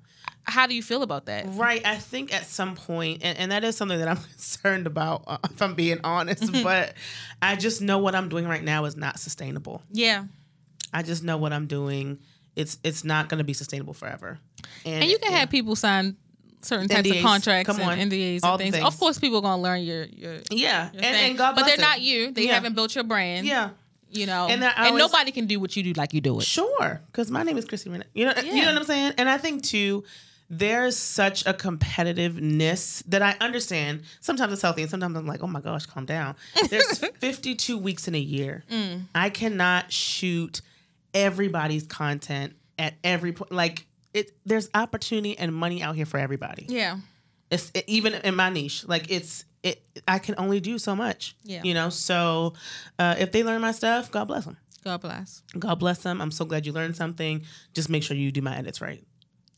How 0.47 0.65
do 0.65 0.73
you 0.75 0.81
feel 0.81 1.03
about 1.03 1.25
that? 1.25 1.45
Right. 1.47 1.85
I 1.85 1.97
think 1.97 2.33
at 2.33 2.45
some 2.45 2.75
point, 2.75 3.19
and, 3.23 3.37
and 3.37 3.51
that 3.51 3.63
is 3.63 3.75
something 3.75 3.99
that 3.99 4.07
I'm 4.07 4.15
concerned 4.35 4.87
about, 4.87 5.23
uh, 5.27 5.37
if 5.45 5.61
I'm 5.61 5.75
being 5.75 5.99
honest, 6.03 6.43
Mm-hmm. 6.43 6.63
but 6.63 6.93
I 7.41 7.55
just 7.55 7.81
know 7.81 7.97
what 7.99 8.15
I'm 8.15 8.29
doing 8.29 8.47
right 8.47 8.63
now 8.63 8.85
is 8.85 8.95
not 8.95 9.19
sustainable. 9.19 9.81
Yeah. 9.91 10.25
I 10.93 11.03
just 11.03 11.23
know 11.23 11.37
what 11.37 11.51
I'm 11.53 11.67
doing. 11.67 12.19
It's 12.55 12.77
it's 12.83 13.03
not 13.03 13.27
going 13.29 13.37
to 13.39 13.43
be 13.43 13.53
sustainable 13.53 13.93
forever. 13.93 14.39
And 14.85 15.03
you 15.05 15.19
can 15.19 15.31
yeah. 15.31 15.39
have 15.39 15.49
people 15.49 15.75
sign 15.75 16.15
certain 16.61 16.87
types 16.87 17.07
NDAs. 17.07 17.17
of 17.17 17.23
contracts 17.23 17.71
Come 17.75 17.81
on. 17.87 17.99
and 17.99 18.11
NDAs 18.11 18.39
All 18.43 18.53
and 18.53 18.61
things. 18.61 18.75
things. 18.75 18.85
Of 18.87 18.97
course, 18.99 19.19
people 19.19 19.37
are 19.39 19.41
gonna 19.41 19.61
learn 19.61 19.83
your 19.83 20.05
your, 20.05 20.33
your 20.33 20.41
yeah, 20.49 20.89
and, 20.91 21.01
thing. 21.01 21.29
and 21.31 21.37
God 21.37 21.55
but 21.55 21.65
they're 21.65 21.75
it. 21.75 21.79
not 21.81 22.01
you. 22.01 22.31
They 22.31 22.45
Yeah. 22.47 22.53
haven't 22.55 22.73
built 22.73 22.95
your 22.95 23.03
brand. 23.03 23.45
Yeah, 23.45 23.69
you 24.09 24.25
know, 24.25 24.47
And 24.49 24.63
and, 24.63 24.73
always- 24.77 24.99
nobody 24.99 25.31
can 25.31 25.45
do 25.45 25.59
what 25.59 25.75
you 25.75 25.83
do 25.83 25.93
like 25.93 26.13
you 26.13 26.21
do 26.21 26.39
it. 26.39 26.45
sure. 26.45 27.01
Because 27.11 27.29
my 27.29 27.43
name 27.43 27.57
is 27.57 27.65
Chrissy 27.65 27.89
Renee. 27.91 28.05
You 28.15 28.25
know, 28.25 28.33
you 28.43 28.61
know 28.61 28.67
what 28.67 28.75
I'm 28.77 28.83
saying. 28.85 29.13
And 29.19 29.29
I 29.29 29.37
think 29.37 29.63
too, 29.63 30.03
there's 30.49 30.97
such 30.97 31.45
a 31.45 31.53
competitiveness 31.53 33.03
that 33.07 33.21
I 33.21 33.35
understand. 33.41 34.03
Sometimes 34.19 34.53
it's 34.53 34.61
healthy, 34.61 34.81
and 34.81 34.91
sometimes 34.91 35.15
I'm 35.17 35.25
like, 35.27 35.43
oh 35.43 35.47
my 35.47 35.61
gosh, 35.61 35.85
calm 35.85 36.05
down. 36.05 36.35
There's 36.69 36.99
52 37.19 37.77
weeks 37.77 38.07
in 38.07 38.15
a 38.15 38.19
year. 38.19 38.63
Mm. 38.71 39.03
I 39.13 39.29
cannot 39.29 39.91
shoot 39.91 40.61
everybody's 41.13 41.85
content 41.85 42.53
at 42.79 42.93
every 43.03 43.33
point. 43.33 43.51
Like 43.51 43.87
it, 44.13 44.31
there's 44.45 44.69
opportunity 44.73 45.37
and 45.37 45.53
money 45.53 45.81
out 45.81 45.95
here 45.95 46.05
for 46.05 46.17
everybody. 46.19 46.65
Yeah, 46.69 46.97
it's 47.49 47.71
it, 47.73 47.85
even 47.87 48.13
in 48.13 48.35
my 48.35 48.49
niche 48.49 48.85
like 48.87 49.09
it's 49.09 49.45
it 49.63 49.81
i 50.07 50.19
can 50.19 50.35
only 50.37 50.59
do 50.59 50.77
so 50.77 50.95
much 50.95 51.35
Yeah. 51.43 51.61
you 51.63 51.73
know 51.73 51.89
so 51.89 52.53
uh, 52.99 53.15
if 53.17 53.31
they 53.31 53.43
learn 53.43 53.59
my 53.61 53.71
stuff 53.71 54.11
god 54.11 54.25
bless 54.25 54.45
them 54.45 54.55
God 54.83 55.01
bless. 55.01 55.41
god 55.57 55.75
bless 55.79 55.97
them 55.99 56.21
i'm 56.21 56.29
so 56.29 56.45
glad 56.45 56.65
you 56.67 56.73
learned 56.73 56.95
something 56.95 57.41
just 57.73 57.89
make 57.89 58.03
sure 58.03 58.15
you 58.15 58.31
do 58.31 58.41
my 58.43 58.55
edits 58.55 58.81
right 58.81 59.03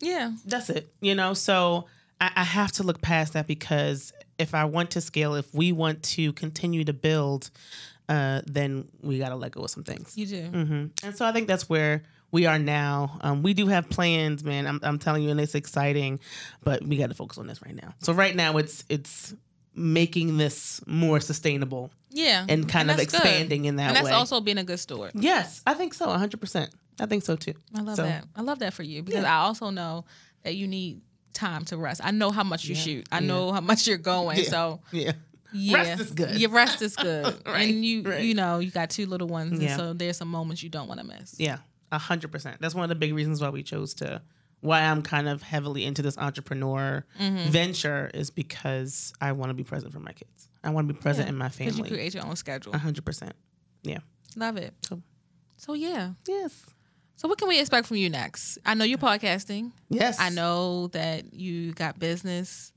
Yeah, 0.01 0.31
that's 0.45 0.69
it 0.69 0.91
you 1.01 1.15
know 1.15 1.33
so 1.33 1.85
I, 2.21 2.31
I 2.37 2.43
have 2.43 2.71
to 2.73 2.83
look 2.83 3.01
past 3.01 3.33
that 3.33 3.47
because 3.47 4.13
if 4.37 4.53
i 4.55 4.63
want 4.65 4.91
to 4.91 5.01
scale 5.01 5.35
if 5.35 5.53
we 5.53 5.71
want 5.71 6.03
to 6.03 6.31
continue 6.33 6.83
to 6.85 6.93
build 6.93 7.51
uh, 8.09 8.41
then 8.47 8.87
we 9.01 9.19
got 9.19 9.29
to 9.29 9.35
let 9.35 9.51
go 9.51 9.61
of 9.61 9.69
some 9.69 9.83
things 9.83 10.17
you 10.17 10.25
do. 10.25 10.43
hmm 10.47 10.85
And 11.03 11.15
so 11.15 11.25
I 11.25 11.31
think 11.31 11.47
that's 11.47 11.69
where 11.69 12.01
we 12.31 12.47
are 12.47 12.57
now. 12.59 13.19
Um, 13.21 13.43
we 13.43 13.53
do 13.53 13.67
have 13.67 13.87
plans, 13.89 14.43
man. 14.43 14.65
I'm, 14.65 14.79
I'm 14.83 14.97
telling 14.99 15.23
you, 15.23 15.29
and 15.29 15.39
it's 15.39 15.53
exciting, 15.55 16.19
but 16.63 16.83
we 16.83 16.97
got 16.97 17.09
to 17.09 17.15
focus 17.15 17.37
on 17.37 17.45
this 17.47 17.61
right 17.61 17.75
now. 17.75 17.93
So 18.01 18.13
right 18.13 18.35
now, 18.35 18.57
it's 18.57 18.83
it's 18.89 19.35
making 19.75 20.37
this 20.37 20.81
more 20.87 21.19
sustainable 21.19 21.91
Yeah, 22.09 22.45
and 22.49 22.67
kind 22.67 22.89
of 22.89 22.97
that's 22.97 23.11
good. 23.11 23.21
expanding 23.21 23.65
in 23.65 23.75
that 23.75 23.83
way. 23.83 23.87
And 23.89 23.95
that's 23.97 24.05
way. 24.05 24.11
also 24.11 24.41
being 24.41 24.57
a 24.57 24.63
good 24.63 24.79
steward. 24.79 25.11
yes, 25.13 25.61
I 25.67 25.75
think 25.75 25.93
so. 25.93 26.07
100. 26.07 26.39
Percent 26.99 27.07
I 27.07 27.09
think 27.09 27.23
so 27.23 27.35
too. 27.35 27.53
I 27.75 27.81
love 27.81 27.95
So, 27.95 28.03
that. 28.03 28.25
I 28.35 28.41
love 28.41 28.59
that 28.59 28.73
for 28.73 28.83
you 28.83 29.03
because 29.03 29.23
Yeah. 29.23 29.39
I 29.39 29.43
also 29.45 29.69
know 29.69 30.05
that 30.43 30.55
you 30.55 30.67
need 30.67 31.01
time 31.33 31.65
to 31.65 31.77
rest. 31.77 32.01
I 32.03 32.11
know 32.11 32.31
how 32.31 32.43
much 32.43 32.65
you 32.65 32.75
Yeah, 32.75 32.81
shoot. 32.81 33.07
I 33.11 33.19
yeah. 33.19 33.27
know 33.27 33.51
how 33.51 33.61
much 33.61 33.87
you're 33.87 33.97
going. 33.97 34.37
Yeah. 34.37 34.43
So 34.49 34.81
Yeah, 34.91 35.11
yeah, 35.53 35.77
Rest 35.77 36.01
is 36.01 36.11
good. 36.11 36.39
Your 36.39 36.49
rest 36.51 36.81
is 36.81 36.95
good, 36.95 37.25
Right, 37.45 37.69
and 37.69 37.83
you 37.85 38.03
right. 38.03 38.23
you 38.23 38.33
know 38.35 38.59
you 38.59 38.71
got 38.71 38.89
two 38.89 39.05
little 39.05 39.27
ones, 39.27 39.59
Yeah. 39.59 39.69
and 39.71 39.79
so 39.79 39.93
there's 39.93 40.17
some 40.17 40.27
moments 40.29 40.61
you 40.63 40.69
don't 40.69 40.87
want 40.87 40.99
to 40.99 41.05
miss. 41.05 41.35
yeah, 41.39 41.57
a 41.91 41.97
hundred 41.97 42.31
percent. 42.31 42.61
That's 42.61 42.75
one 42.75 42.83
of 42.83 42.89
the 42.89 42.95
big 42.95 43.13
reasons 43.13 43.41
why 43.41 43.49
we 43.49 43.63
chose 43.63 43.93
to. 43.95 44.21
Why 44.61 44.81
I'm 44.81 45.01
kind 45.03 45.29
of 45.29 45.41
heavily 45.41 45.85
into 45.85 46.01
this 46.01 46.17
entrepreneur 46.17 47.05
Mm-hmm. 47.17 47.49
venture 47.49 48.11
is 48.13 48.29
because 48.29 49.13
I 49.21 49.31
want 49.31 49.51
to 49.51 49.53
be 49.53 49.63
present 49.63 49.93
for 49.93 50.01
my 50.01 50.11
kids. 50.11 50.49
I 50.65 50.69
want 50.71 50.87
to 50.89 50.93
be 50.93 50.99
present 50.99 51.29
in 51.29 51.37
my 51.37 51.47
because 51.47 51.77
you 51.77 51.83
family. 51.83 51.89
create 51.91 52.13
your 52.13 52.25
own 52.25 52.35
schedule. 52.35 52.77
hundred 52.77 53.05
percent. 53.05 53.33
Yeah. 53.83 53.99
Love 54.35 54.57
it. 54.57 54.73
So- 54.81 55.01
So 55.57 55.73
yeah. 55.73 56.11
Yes. 56.27 56.65
So 57.19 57.27
what 57.27 57.37
can 57.37 57.49
we 57.49 57.59
expect 57.59 57.85
from 57.85 57.97
you 57.97 58.09
next? 58.09 58.59
I 58.65 58.75
know 58.75 58.85
you're 58.85 58.97
podcasting. 58.97 59.73
Yes. 59.89 60.21
I 60.21 60.29
know 60.29 60.87
that 60.93 61.33
you 61.33 61.73
got 61.73 61.99
business, 61.99 62.71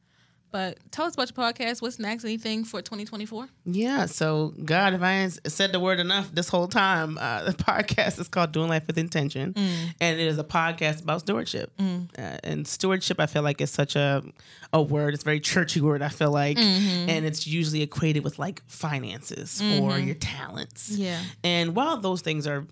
but 0.51 0.79
tell 0.91 1.07
us 1.07 1.15
about 1.15 1.31
your 1.31 1.53
podcast. 1.53 1.81
What's 1.81 2.01
next? 2.01 2.25
Anything 2.25 2.65
for 2.65 2.83
2024? 2.83 3.47
Yeah. 3.67 4.07
So, 4.07 4.53
God, 4.65 4.95
if 4.95 5.03
I 5.03 5.13
ain't 5.13 5.39
said 5.47 5.71
the 5.71 5.79
word 5.79 6.01
enough 6.01 6.35
this 6.35 6.49
whole 6.49 6.67
time, 6.67 7.19
uh, 7.19 7.45
the 7.51 7.53
podcast 7.53 8.19
is 8.19 8.27
called 8.27 8.51
Doing 8.51 8.69
Life 8.69 8.89
with 8.89 8.99
Intention, 8.99 9.55
and 9.57 10.21
it 10.21 10.27
is 10.27 10.41
a 10.41 10.45
podcast 10.45 11.05
about 11.05 11.21
stewardship. 11.21 11.73
Uh, 11.79 12.03
and 12.43 12.67
stewardship, 12.67 13.21
I 13.21 13.27
feel 13.27 13.43
like, 13.43 13.61
is 13.61 13.71
such 13.71 13.95
a 13.95 14.25
a 14.73 14.83
word. 14.83 15.15
It's 15.15 15.23
a 15.23 15.25
very 15.25 15.39
churchy 15.39 15.81
word. 15.81 16.03
I 16.03 16.09
feel 16.09 16.33
like, 16.33 16.59
and 16.59 17.25
it's 17.25 17.47
usually 17.47 17.83
equated 17.83 18.25
with 18.25 18.41
like 18.41 18.61
finances 18.67 19.63
or 19.63 20.01
your 20.01 20.17
talents. 20.17 20.91
Yeah. 20.91 21.21
And 21.45 21.77
while 21.77 21.99
those 21.99 22.23
things 22.23 22.49
are 22.49 22.67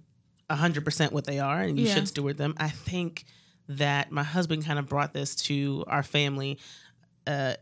100% 0.51 1.13
what 1.13 1.25
they 1.25 1.39
are 1.39 1.61
and 1.61 1.79
you 1.79 1.87
Yeah. 1.87 1.95
should 1.95 2.09
steward 2.09 2.37
them. 2.37 2.55
I 2.59 2.69
think 2.69 3.25
that 3.69 4.11
my 4.11 4.25
husband 4.25 4.65
kind 4.65 4.79
of 4.79 4.89
brought 4.89 5.13
this 5.15 5.35
to 5.37 5.85
our 5.87 6.03
family. 6.03 6.59
Uh, 7.27 7.55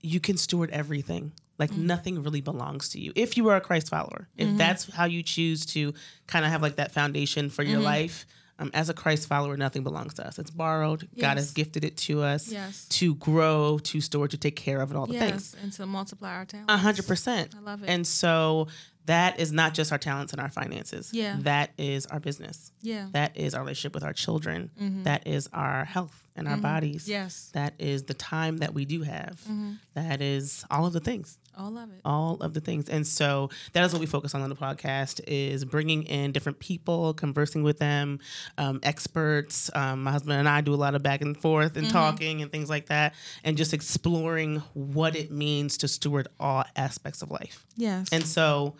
you 0.00 0.20
can 0.20 0.36
steward 0.36 0.70
everything. 0.70 1.32
Like 1.58 1.70
Mm-hmm. 1.70 1.86
nothing 1.86 2.22
really 2.22 2.42
belongs 2.42 2.90
to 2.90 3.00
you. 3.00 3.12
If 3.16 3.36
you 3.36 3.48
are 3.48 3.56
a 3.56 3.60
Christ 3.60 3.88
follower, 3.88 4.28
if 4.36 4.56
that's 4.58 4.92
how 4.92 5.06
you 5.06 5.22
choose 5.22 5.64
to 5.66 5.94
kind 6.26 6.44
of 6.44 6.50
have 6.50 6.60
like 6.62 6.76
that 6.76 6.92
foundation 6.92 7.48
for 7.50 7.62
Mm-hmm. 7.64 7.72
your 7.72 7.80
life, 7.80 8.26
um, 8.58 8.70
as 8.74 8.88
a 8.88 8.94
Christ 8.94 9.26
follower, 9.28 9.56
nothing 9.56 9.82
belongs 9.82 10.14
to 10.14 10.26
us. 10.26 10.38
It's 10.38 10.50
borrowed. 10.50 11.08
God 11.18 11.36
has 11.36 11.52
gifted 11.52 11.84
it 11.84 11.96
to 11.98 12.22
us 12.22 12.50
Yes. 12.50 12.86
to 12.90 13.14
grow, 13.16 13.78
to 13.84 14.00
store, 14.00 14.28
to 14.28 14.36
take 14.38 14.56
care 14.56 14.80
of, 14.80 14.90
and 14.90 14.98
all 14.98 15.06
the 15.06 15.18
things. 15.18 15.54
And 15.62 15.72
to 15.74 15.84
multiply 15.86 16.34
our 16.36 16.44
talent. 16.46 16.70
A 16.70 16.76
hundred 16.78 17.06
percent. 17.06 17.54
I 17.56 17.60
love 17.60 17.82
it. 17.82 17.88
And 17.88 18.06
so 18.06 18.68
that 19.06 19.40
is 19.40 19.52
not 19.52 19.74
just 19.74 19.90
our 19.92 19.98
talents 19.98 20.32
and 20.32 20.40
our 20.42 20.50
finances. 20.50 21.10
Yeah. 21.12 21.36
That 21.40 21.70
is 21.78 22.06
our 22.06 22.20
business. 22.20 22.72
yeah. 22.82 23.06
That 23.12 23.36
is 23.36 23.54
our 23.54 23.62
relationship 23.62 23.94
with 23.94 24.04
our 24.04 24.12
children. 24.12 24.70
That 25.04 25.26
is 25.26 25.48
our 25.52 25.84
health 25.84 26.22
and 26.36 26.46
our 26.46 26.56
bodies. 26.58 27.02
Mm-hmm. 27.04 27.10
Yes. 27.12 27.50
That 27.54 27.74
is 27.78 28.02
the 28.04 28.14
time 28.14 28.58
that 28.58 28.74
we 28.74 28.84
do 28.84 29.02
have. 29.02 29.40
Mm-hmm. 29.48 29.72
That 29.94 30.20
is 30.20 30.64
all 30.70 30.84
of 30.86 30.92
the 30.92 31.00
things. 31.00 31.38
All 31.58 31.78
of 31.78 31.88
it. 31.90 32.00
All 32.04 32.34
of 32.42 32.52
the 32.52 32.60
things. 32.60 32.90
And 32.90 33.06
so 33.06 33.48
that 33.72 33.82
is 33.82 33.92
what 33.94 34.00
we 34.00 34.06
focus 34.06 34.34
on 34.34 34.42
on 34.42 34.50
the 34.50 34.56
podcast 34.56 35.20
is 35.26 35.64
bringing 35.64 36.02
in 36.02 36.32
different 36.32 36.58
people, 36.58 37.14
conversing 37.14 37.62
with 37.62 37.78
them, 37.78 38.18
um, 38.58 38.78
experts. 38.82 39.70
Um, 39.74 40.02
my 40.02 40.10
husband 40.12 40.32
and 40.38 40.46
I 40.46 40.60
do 40.60 40.74
a 40.74 40.76
lot 40.76 40.94
of 40.94 41.02
back 41.02 41.22
and 41.22 41.34
forth 41.34 41.72
Mm-hmm. 41.72 41.84
and 41.84 41.90
talking 41.90 42.42
and 42.42 42.52
things 42.52 42.68
like 42.68 42.86
that, 42.86 43.14
and 43.44 43.56
just 43.56 43.72
exploring 43.72 44.62
what 44.74 45.16
it 45.16 45.30
means 45.30 45.78
to 45.78 45.88
steward 45.88 46.28
all 46.38 46.64
aspects 46.76 47.22
of 47.22 47.30
life. 47.30 47.64
Yes. 47.76 48.08
And 48.12 48.22
so 48.26 48.74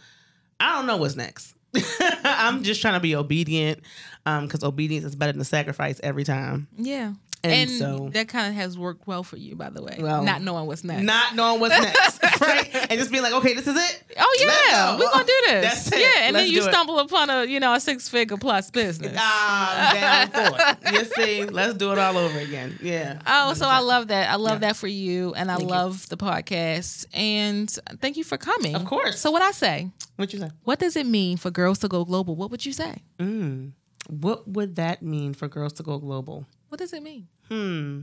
I 0.61 0.77
don't 0.77 0.87
know 0.87 0.97
what's 0.97 1.17
next. 1.17 1.55
I'm 2.25 2.63
just 2.63 2.81
trying 2.81 2.95
to 2.95 3.01
be 3.01 3.15
obedient 3.15 3.81
um, 4.25 4.47
because 4.47 4.65
obedience 4.65 5.05
is 5.05 5.15
better 5.15 5.33
than 5.33 5.45
sacrifice 5.45 6.01
every 6.03 6.25
time. 6.25 6.69
yeah. 6.77 7.13
And, 7.51 7.71
And, 7.71 7.79
so 7.79 8.11
that 8.13 8.29
kind 8.29 8.49
of 8.49 8.55
has 8.55 8.79
worked 8.79 9.07
well 9.07 9.23
for 9.23 9.37
you, 9.37 9.55
by 9.57 9.71
the 9.71 9.83
way. 9.83 9.97
Well, 10.01 10.23
not 10.25 10.43
knowing 10.43 10.67
what's 10.67 10.85
next. 10.85 11.03
not 11.05 11.35
knowing 11.35 11.61
what's 11.61 11.79
next, 11.81 12.23
right? 12.41 12.69
And 12.91 12.99
just 12.99 13.11
being 13.11 13.23
like, 13.23 13.33
okay, 13.35 13.55
this 13.55 13.67
is 13.67 13.77
it. 13.77 14.03
Oh 14.19 14.37
yeah, 14.41 14.97
go. 14.97 15.05
we're 15.05 15.11
gonna 15.11 15.25
do 15.25 15.41
this. 15.47 15.65
That's 15.65 15.93
it. 15.93 16.01
Yeah, 16.01 16.23
and 16.27 16.35
Let's 16.35 16.47
then 16.47 16.55
you 16.55 16.61
do 16.63 16.67
it. 16.69 16.71
stumble 16.73 16.99
upon 16.99 17.31
a 17.31 17.45
you 17.45 17.61
know 17.61 17.75
a 17.75 17.81
six 17.81 18.09
figure 18.09 18.37
plus 18.37 18.71
business. 18.71 19.17
Ah, 19.19 20.77
down. 20.83 20.95
You 20.95 21.05
see, 21.05 21.45
let's 21.45 21.75
do 21.75 21.93
it 21.93 21.99
all 21.99 22.17
over 22.17 22.39
again. 22.39 22.79
Yeah. 22.83 23.21
Oh, 23.27 23.55
so 23.55 23.67
I 23.67 23.81
love 23.81 24.09
that. 24.09 24.31
I 24.31 24.37
love 24.37 24.55
Yeah. 24.63 24.69
that 24.69 24.77
for 24.77 24.89
you, 24.89 25.35
and 25.35 25.51
I 25.51 25.57
Thank 25.57 25.69
you. 25.69 25.75
love 25.77 26.09
the 26.09 26.17
podcast. 26.17 27.07
And 27.13 27.71
thank 28.01 28.17
you 28.17 28.25
for 28.25 28.37
coming. 28.39 28.75
Of 28.75 28.85
course. 28.85 29.21
So 29.21 29.31
what 29.31 29.43
I 29.43 29.51
say? 29.53 29.91
What 30.17 30.33
you 30.33 30.39
say? 30.41 30.51
What 30.65 30.79
does 30.79 30.97
it 30.97 31.07
mean 31.07 31.37
for 31.37 31.51
girls 31.51 31.79
to 31.81 31.89
go 31.89 32.05
global? 32.05 32.37
What 32.37 32.51
would 32.51 32.65
you 32.65 32.73
say? 32.73 33.03
Mm. 33.19 33.73
What 34.09 34.47
would 34.49 34.77
that 34.77 35.03
mean 35.03 35.35
for 35.35 35.49
girls 35.49 35.73
to 35.75 35.83
go 35.83 35.99
global? 35.99 36.47
What 36.69 36.79
does 36.79 36.93
it 36.93 37.03
mean? 37.03 37.29
Hmm. 37.49 38.01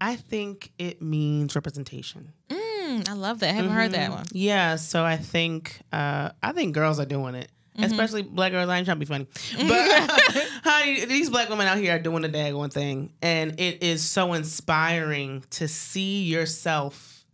I 0.00 0.16
think 0.16 0.72
it 0.78 1.02
means 1.02 1.54
representation. 1.54 2.32
Mm, 2.48 3.08
I 3.08 3.12
love 3.12 3.40
that. 3.40 3.50
I 3.50 3.52
haven't 3.52 3.70
heard 3.72 3.92
Mm-hmm. 3.92 4.00
that 4.00 4.10
one. 4.10 4.24
Yeah, 4.32 4.76
so 4.76 5.04
I 5.04 5.16
think 5.16 5.80
uh, 5.92 6.30
I 6.42 6.52
think 6.52 6.74
girls 6.74 6.98
are 6.98 7.04
doing 7.06 7.34
it, 7.34 7.50
especially 7.78 8.22
black 8.22 8.52
girls. 8.52 8.68
I 8.68 8.78
ain't 8.78 8.86
trying 8.86 8.98
to 8.98 8.98
be 8.98 9.06
funny, 9.06 9.26
but 9.68 10.10
honey, 10.64 11.04
these 11.04 11.28
black 11.30 11.48
women 11.50 11.66
out 11.66 11.78
here 11.78 11.94
are 11.96 11.98
doing 11.98 12.22
the 12.22 12.28
daggone 12.30 12.72
thing, 12.72 13.12
and 13.22 13.60
it 13.60 13.82
is 13.82 14.02
so 14.02 14.32
inspiring 14.32 15.44
to 15.50 15.68
see 15.68 16.22
yourself 16.24 17.24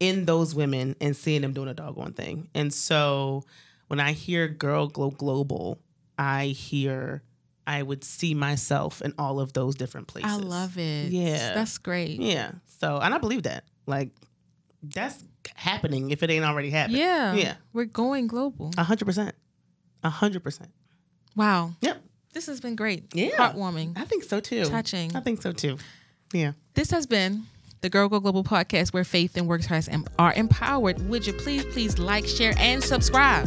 in 0.00 0.24
those 0.26 0.54
women 0.54 0.94
and 1.00 1.16
seeing 1.16 1.42
them 1.42 1.52
doing 1.52 1.68
a 1.68 1.74
doggone 1.74 2.12
thing. 2.12 2.48
And 2.54 2.72
so 2.74 3.44
when 3.86 4.00
I 4.00 4.12
hear 4.12 4.48
"girl 4.48 4.88
glow 4.88 5.10
global," 5.10 5.78
I 6.18 6.46
hear 6.46 7.22
I 7.68 7.82
would 7.82 8.02
see 8.02 8.32
myself 8.32 9.02
in 9.02 9.12
all 9.18 9.40
of 9.40 9.52
those 9.52 9.74
different 9.74 10.06
places. 10.08 10.32
I 10.32 10.36
love 10.36 10.78
it. 10.78 11.12
Yeah. 11.12 11.52
that's 11.52 11.76
great. 11.76 12.18
Yeah. 12.18 12.52
So, 12.80 12.96
and 12.96 13.14
I 13.14 13.18
believe 13.18 13.42
that. 13.42 13.64
Like, 13.86 14.10
that's 14.82 15.22
happening 15.54 16.10
if 16.10 16.22
it 16.22 16.30
ain't 16.30 16.46
already 16.46 16.70
happening. 16.70 17.00
Yeah, 17.02 17.34
Yeah. 17.34 17.54
We're 17.74 17.84
going 17.84 18.26
global. 18.26 18.72
A 18.78 18.84
hundred 18.84 19.04
percent. 19.04 19.34
A 20.02 20.08
hundred 20.08 20.42
percent. 20.42 20.70
Wow, 21.36 21.72
Yep. 21.82 22.02
this 22.32 22.46
has 22.46 22.60
been 22.60 22.74
great. 22.74 23.14
Yeah. 23.14 23.30
heartwarming, 23.36 23.98
I 23.98 24.04
think 24.04 24.24
so 24.24 24.40
too. 24.40 24.64
touching. 24.64 25.14
I 25.14 25.20
think 25.20 25.42
so 25.42 25.52
too. 25.52 25.76
Yeah. 26.32 26.52
This 26.74 26.90
has 26.90 27.06
been 27.06 27.44
the 27.82 27.90
Girl 27.90 28.08
Go 28.08 28.18
Global 28.18 28.44
podcast 28.44 28.94
where 28.94 29.04
faith 29.04 29.36
and 29.36 29.46
works 29.46 29.68
are 30.18 30.32
empowered. 30.32 31.06
Would 31.08 31.26
you 31.26 31.34
please, 31.34 31.64
please 31.66 31.98
like, 31.98 32.26
share, 32.26 32.54
and 32.58 32.82
subscribe? 32.82 33.46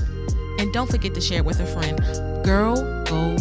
And 0.59 0.71
don't 0.73 0.89
forget 0.91 1.15
to 1.15 1.21
share 1.21 1.43
with 1.43 1.59
a 1.59 1.65
friend. 1.65 1.97
Girl 2.45 2.75
Go 3.05 3.35